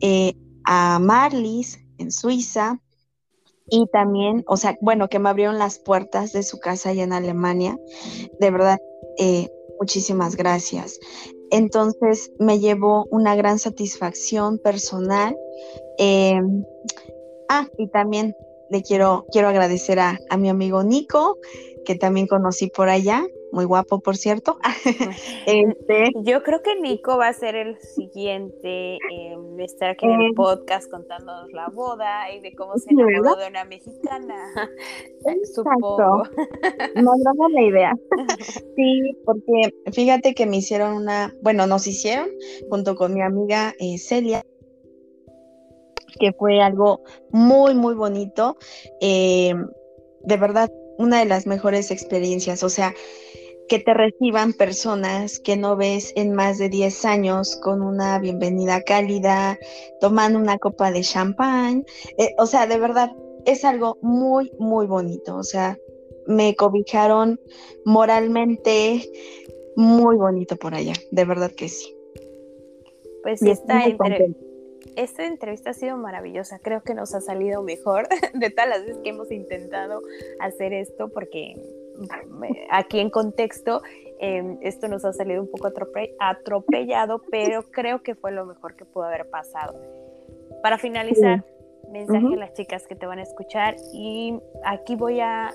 eh, 0.00 0.34
a 0.64 0.98
Marlis 0.98 1.78
en 1.98 2.10
Suiza, 2.10 2.80
y 3.68 3.86
también, 3.88 4.44
o 4.46 4.56
sea, 4.56 4.76
bueno, 4.80 5.08
que 5.08 5.18
me 5.18 5.28
abrieron 5.28 5.58
las 5.58 5.78
puertas 5.78 6.32
de 6.32 6.42
su 6.42 6.58
casa 6.58 6.90
allá 6.90 7.02
en 7.02 7.12
Alemania. 7.12 7.76
De 8.38 8.50
verdad, 8.50 8.78
eh, 9.18 9.48
muchísimas 9.80 10.36
gracias. 10.36 11.00
Entonces 11.50 12.30
me 12.38 12.58
llevó 12.58 13.06
una 13.10 13.34
gran 13.34 13.58
satisfacción 13.58 14.58
personal. 14.58 15.36
Eh, 15.98 16.40
ah, 17.48 17.66
y 17.78 17.88
también 17.88 18.36
le 18.70 18.82
quiero, 18.82 19.26
quiero 19.32 19.48
agradecer 19.48 19.98
a, 19.98 20.18
a 20.30 20.36
mi 20.36 20.48
amigo 20.48 20.84
Nico, 20.84 21.38
que 21.84 21.96
también 21.96 22.26
conocí 22.26 22.68
por 22.68 22.88
allá, 22.88 23.24
muy 23.56 23.64
guapo, 23.64 24.00
por 24.00 24.18
cierto. 24.18 24.58
este, 25.46 26.12
Yo 26.22 26.42
creo 26.42 26.62
que 26.62 26.78
Nico 26.78 27.16
va 27.16 27.28
a 27.28 27.32
ser 27.32 27.56
el 27.56 27.78
siguiente 27.78 28.98
en 29.10 29.58
estar 29.60 29.90
aquí 29.90 30.04
en 30.04 30.20
el 30.20 30.30
eh, 30.32 30.34
podcast 30.36 30.90
contándonos 30.90 31.50
la 31.52 31.68
boda 31.68 32.30
y 32.32 32.40
de 32.40 32.54
cómo 32.54 32.76
se 32.76 32.90
enamoró 32.90 33.34
de 33.36 33.48
una 33.48 33.64
mexicana. 33.64 34.36
Supongo. 35.54 36.24
Me 36.94 37.00
agrada 37.00 37.48
la 37.50 37.62
idea. 37.62 37.92
sí, 38.76 39.16
porque 39.24 39.72
fíjate 39.90 40.34
que 40.34 40.44
me 40.44 40.58
hicieron 40.58 40.92
una, 40.92 41.32
bueno, 41.42 41.66
nos 41.66 41.86
hicieron 41.86 42.28
junto 42.68 42.94
con 42.94 43.14
mi 43.14 43.22
amiga 43.22 43.72
eh, 43.80 43.96
Celia 43.96 44.44
que 46.18 46.32
fue 46.32 46.60
algo 46.60 47.02
muy, 47.30 47.74
muy 47.74 47.94
bonito. 47.94 48.56
Eh, 49.02 49.54
de 50.24 50.36
verdad, 50.38 50.70
una 50.98 51.18
de 51.18 51.26
las 51.26 51.46
mejores 51.46 51.90
experiencias. 51.90 52.62
O 52.62 52.68
sea, 52.68 52.94
que 53.68 53.78
te 53.78 53.94
reciban 53.94 54.52
personas 54.52 55.40
que 55.40 55.56
no 55.56 55.76
ves 55.76 56.12
en 56.16 56.32
más 56.34 56.58
de 56.58 56.68
10 56.68 57.04
años 57.04 57.56
con 57.56 57.82
una 57.82 58.18
bienvenida 58.18 58.82
cálida, 58.82 59.58
tomando 60.00 60.38
una 60.38 60.58
copa 60.58 60.90
de 60.90 61.02
champán. 61.02 61.84
Eh, 62.18 62.34
o 62.38 62.46
sea, 62.46 62.66
de 62.66 62.78
verdad, 62.78 63.10
es 63.44 63.64
algo 63.64 63.98
muy, 64.02 64.52
muy 64.58 64.86
bonito. 64.86 65.36
O 65.36 65.42
sea, 65.42 65.78
me 66.26 66.54
cobijaron 66.54 67.40
moralmente 67.84 69.10
muy 69.76 70.16
bonito 70.16 70.56
por 70.56 70.74
allá, 70.74 70.94
de 71.10 71.24
verdad 71.24 71.50
que 71.50 71.68
sí. 71.68 71.94
Pues 73.22 73.42
esta, 73.42 73.84
esta 74.96 75.26
entrevista 75.26 75.70
ha 75.70 75.74
sido 75.74 75.96
maravillosa, 75.96 76.60
creo 76.60 76.82
que 76.82 76.94
nos 76.94 77.14
ha 77.14 77.20
salido 77.20 77.62
mejor 77.62 78.08
de 78.34 78.50
todas 78.50 78.68
las 78.68 78.80
veces 78.86 78.98
que 79.02 79.10
hemos 79.10 79.30
intentado 79.30 80.00
hacer 80.40 80.72
esto, 80.72 81.08
porque 81.08 81.54
aquí 82.70 83.00
en 83.00 83.10
contexto, 83.10 83.82
em, 84.18 84.58
esto 84.62 84.88
nos 84.88 85.04
ha 85.04 85.12
salido 85.12 85.42
un 85.42 85.50
poco 85.50 85.68
atropellado, 86.18 87.22
pero 87.30 87.62
creo 87.70 88.02
que 88.02 88.14
fue 88.14 88.32
lo 88.32 88.46
mejor 88.46 88.76
que 88.76 88.84
pudo 88.84 89.04
haber 89.04 89.28
pasado. 89.28 89.74
Para 90.62 90.78
finalizar, 90.78 91.44
mensaje 91.90 92.34
a 92.34 92.36
las 92.36 92.52
chicas 92.54 92.86
que 92.86 92.96
te 92.96 93.06
van 93.06 93.18
a 93.18 93.22
escuchar 93.22 93.76
y 93.92 94.38
aquí 94.64 94.96
voy 94.96 95.20
a 95.20 95.52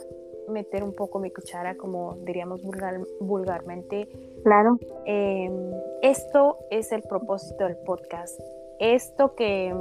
meter 0.48 0.84
un 0.84 0.94
poco 0.94 1.20
mi 1.20 1.32
cuchara, 1.32 1.76
como 1.76 2.16
diríamos 2.26 2.62
vulgarmente. 3.20 4.08
Claro. 4.44 4.78
Em, 5.06 5.72
esto 6.02 6.58
es 6.70 6.92
el 6.92 7.02
propósito 7.04 7.66
del 7.66 7.78
podcast. 7.78 8.40
Esto 8.80 9.36
que, 9.36 9.74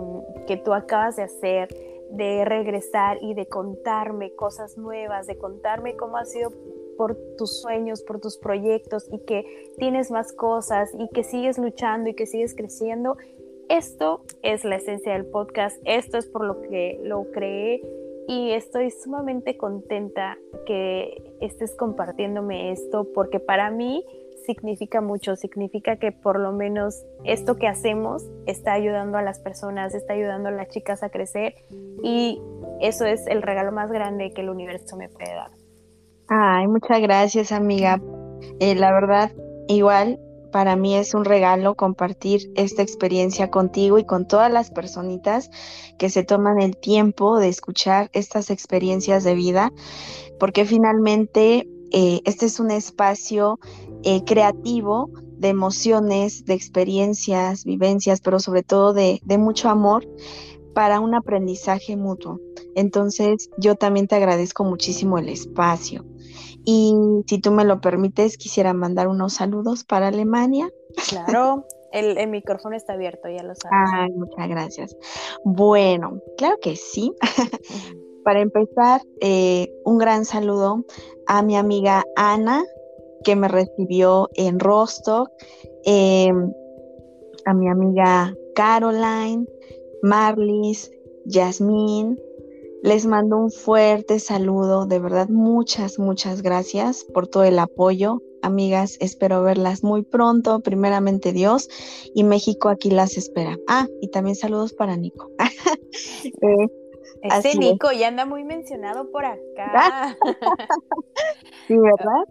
que 0.46 0.56
tú 0.58 0.74
acabas 0.74 1.16
de 1.16 1.22
hacer, 1.22 1.68
de 2.10 2.44
regresar 2.44 3.18
y 3.20 3.34
de 3.34 3.46
contarme 3.46 4.34
cosas 4.34 4.76
nuevas, 4.76 5.26
de 5.26 5.38
contarme 5.38 5.96
cómo 5.96 6.16
ha 6.16 6.24
sido 6.24 6.50
por 6.96 7.16
tus 7.38 7.60
sueños, 7.60 8.02
por 8.02 8.20
tus 8.20 8.36
proyectos 8.36 9.08
y 9.10 9.20
que 9.20 9.72
tienes 9.78 10.10
más 10.10 10.32
cosas 10.32 10.90
y 10.98 11.08
que 11.08 11.24
sigues 11.24 11.56
luchando 11.56 12.10
y 12.10 12.14
que 12.14 12.26
sigues 12.26 12.54
creciendo. 12.54 13.16
esto 13.68 14.22
es 14.42 14.64
la 14.64 14.76
esencia 14.76 15.12
del 15.12 15.26
podcast, 15.26 15.80
esto 15.84 16.18
es 16.18 16.26
por 16.26 16.44
lo 16.44 16.60
que 16.60 17.00
lo 17.04 17.30
creé 17.30 17.80
y 18.26 18.50
estoy 18.50 18.90
sumamente 18.90 19.56
contenta 19.56 20.36
que 20.66 21.22
estés 21.40 21.74
compartiéndome 21.74 22.72
esto 22.72 23.06
porque 23.14 23.40
para 23.40 23.70
mí 23.70 24.04
significa 24.54 25.00
mucho, 25.00 25.36
significa 25.36 25.96
que 25.96 26.10
por 26.10 26.40
lo 26.40 26.52
menos 26.52 27.04
esto 27.24 27.56
que 27.56 27.68
hacemos 27.68 28.24
está 28.46 28.72
ayudando 28.72 29.16
a 29.16 29.22
las 29.22 29.38
personas, 29.38 29.94
está 29.94 30.14
ayudando 30.14 30.48
a 30.48 30.52
las 30.52 30.68
chicas 30.68 31.02
a 31.02 31.10
crecer 31.10 31.54
y 32.02 32.40
eso 32.80 33.04
es 33.04 33.26
el 33.28 33.42
regalo 33.42 33.70
más 33.70 33.90
grande 33.90 34.32
que 34.32 34.40
el 34.40 34.50
universo 34.50 34.96
me 34.96 35.08
puede 35.08 35.34
dar. 35.34 35.50
Ay, 36.28 36.66
muchas 36.66 37.00
gracias 37.00 37.52
amiga. 37.52 38.00
Eh, 38.58 38.74
la 38.74 38.92
verdad, 38.92 39.30
igual 39.68 40.18
para 40.50 40.74
mí 40.74 40.96
es 40.96 41.14
un 41.14 41.24
regalo 41.24 41.76
compartir 41.76 42.50
esta 42.56 42.82
experiencia 42.82 43.50
contigo 43.50 43.98
y 43.98 44.04
con 44.04 44.26
todas 44.26 44.52
las 44.52 44.70
personitas 44.70 45.50
que 45.96 46.08
se 46.08 46.24
toman 46.24 46.60
el 46.60 46.76
tiempo 46.76 47.38
de 47.38 47.48
escuchar 47.48 48.10
estas 48.12 48.50
experiencias 48.50 49.22
de 49.22 49.34
vida, 49.34 49.72
porque 50.40 50.64
finalmente 50.64 51.68
eh, 51.92 52.20
este 52.24 52.46
es 52.46 52.60
un 52.60 52.70
espacio 52.70 53.58
eh, 54.02 54.24
creativo 54.24 55.10
de 55.38 55.48
emociones, 55.48 56.44
de 56.44 56.54
experiencias, 56.54 57.64
vivencias, 57.64 58.20
pero 58.20 58.38
sobre 58.38 58.62
todo 58.62 58.92
de, 58.92 59.20
de 59.24 59.38
mucho 59.38 59.68
amor 59.68 60.06
para 60.74 61.00
un 61.00 61.14
aprendizaje 61.14 61.96
mutuo. 61.96 62.40
Entonces, 62.74 63.50
yo 63.58 63.74
también 63.74 64.06
te 64.06 64.16
agradezco 64.16 64.64
muchísimo 64.64 65.18
el 65.18 65.28
espacio. 65.28 66.04
Y 66.64 66.94
si 67.26 67.38
tú 67.40 67.50
me 67.50 67.64
lo 67.64 67.80
permites, 67.80 68.36
quisiera 68.36 68.72
mandar 68.72 69.08
unos 69.08 69.34
saludos 69.34 69.84
para 69.84 70.08
Alemania. 70.08 70.70
Claro, 71.08 71.64
el, 71.92 72.28
micrófono 72.28 72.76
está 72.76 72.92
abierto, 72.92 73.28
ya 73.28 73.42
lo 73.42 73.54
sabes. 73.54 73.90
Ay, 73.92 74.10
muchas 74.12 74.48
gracias. 74.48 74.96
Bueno, 75.44 76.20
claro 76.36 76.56
que 76.60 76.76
sí. 76.76 77.12
Para 78.24 78.40
empezar, 78.40 79.02
eh, 79.20 79.72
un 79.84 79.98
gran 79.98 80.24
saludo 80.24 80.84
a 81.26 81.42
mi 81.42 81.56
amiga 81.56 82.04
Ana, 82.16 82.64
que 83.24 83.36
me 83.36 83.48
recibió 83.48 84.28
en 84.34 84.58
Rostock, 84.58 85.30
em, 85.84 86.52
a 87.44 87.54
mi 87.54 87.68
amiga 87.68 88.34
Caroline, 88.54 89.46
Marlis, 90.02 90.90
Yasmín, 91.26 92.18
les 92.82 93.04
mando 93.04 93.36
un 93.36 93.50
fuerte 93.50 94.18
saludo, 94.18 94.86
de 94.86 94.98
verdad 94.98 95.28
muchas, 95.28 95.98
muchas 95.98 96.40
gracias 96.40 97.04
por 97.04 97.28
todo 97.28 97.44
el 97.44 97.58
apoyo. 97.58 98.22
Amigas, 98.42 98.96
espero 99.00 99.42
verlas 99.42 99.84
muy 99.84 100.02
pronto, 100.02 100.60
primeramente 100.60 101.32
Dios, 101.32 101.68
y 102.14 102.24
México 102.24 102.70
aquí 102.70 102.90
las 102.90 103.18
espera. 103.18 103.58
Ah, 103.68 103.86
y 104.00 104.08
también 104.08 104.34
saludos 104.34 104.72
para 104.72 104.96
Nico. 104.96 105.30
eh, 106.24 106.68
este 107.22 107.58
Nico 107.58 107.92
ya 107.92 108.08
anda 108.08 108.24
muy 108.24 108.44
mencionado 108.44 109.10
por 109.10 109.24
acá. 109.24 110.16
sí, 111.68 111.76
¿verdad? 111.76 112.24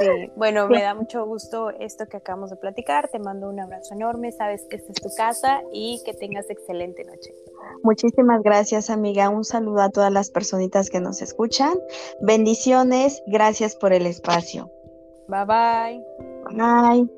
Sí, 0.00 0.30
bueno, 0.36 0.68
me 0.68 0.82
da 0.82 0.94
mucho 0.94 1.24
gusto 1.26 1.70
esto 1.70 2.06
que 2.06 2.16
acabamos 2.16 2.50
de 2.50 2.56
platicar. 2.56 3.08
Te 3.08 3.18
mando 3.18 3.48
un 3.48 3.60
abrazo 3.60 3.94
enorme. 3.94 4.32
Sabes 4.32 4.66
que 4.68 4.76
esta 4.76 4.92
es 4.92 5.00
tu 5.00 5.10
casa 5.16 5.62
y 5.72 6.02
que 6.04 6.14
tengas 6.14 6.48
excelente 6.50 7.04
noche. 7.04 7.34
Muchísimas 7.82 8.42
gracias, 8.42 8.90
amiga. 8.90 9.28
Un 9.28 9.44
saludo 9.44 9.82
a 9.82 9.90
todas 9.90 10.12
las 10.12 10.30
personitas 10.30 10.90
que 10.90 11.00
nos 11.00 11.22
escuchan. 11.22 11.74
Bendiciones. 12.20 13.22
Gracias 13.26 13.76
por 13.76 13.92
el 13.92 14.06
espacio. 14.06 14.70
Bye 15.28 15.44
bye. 15.44 16.04
Bye. 16.56 17.17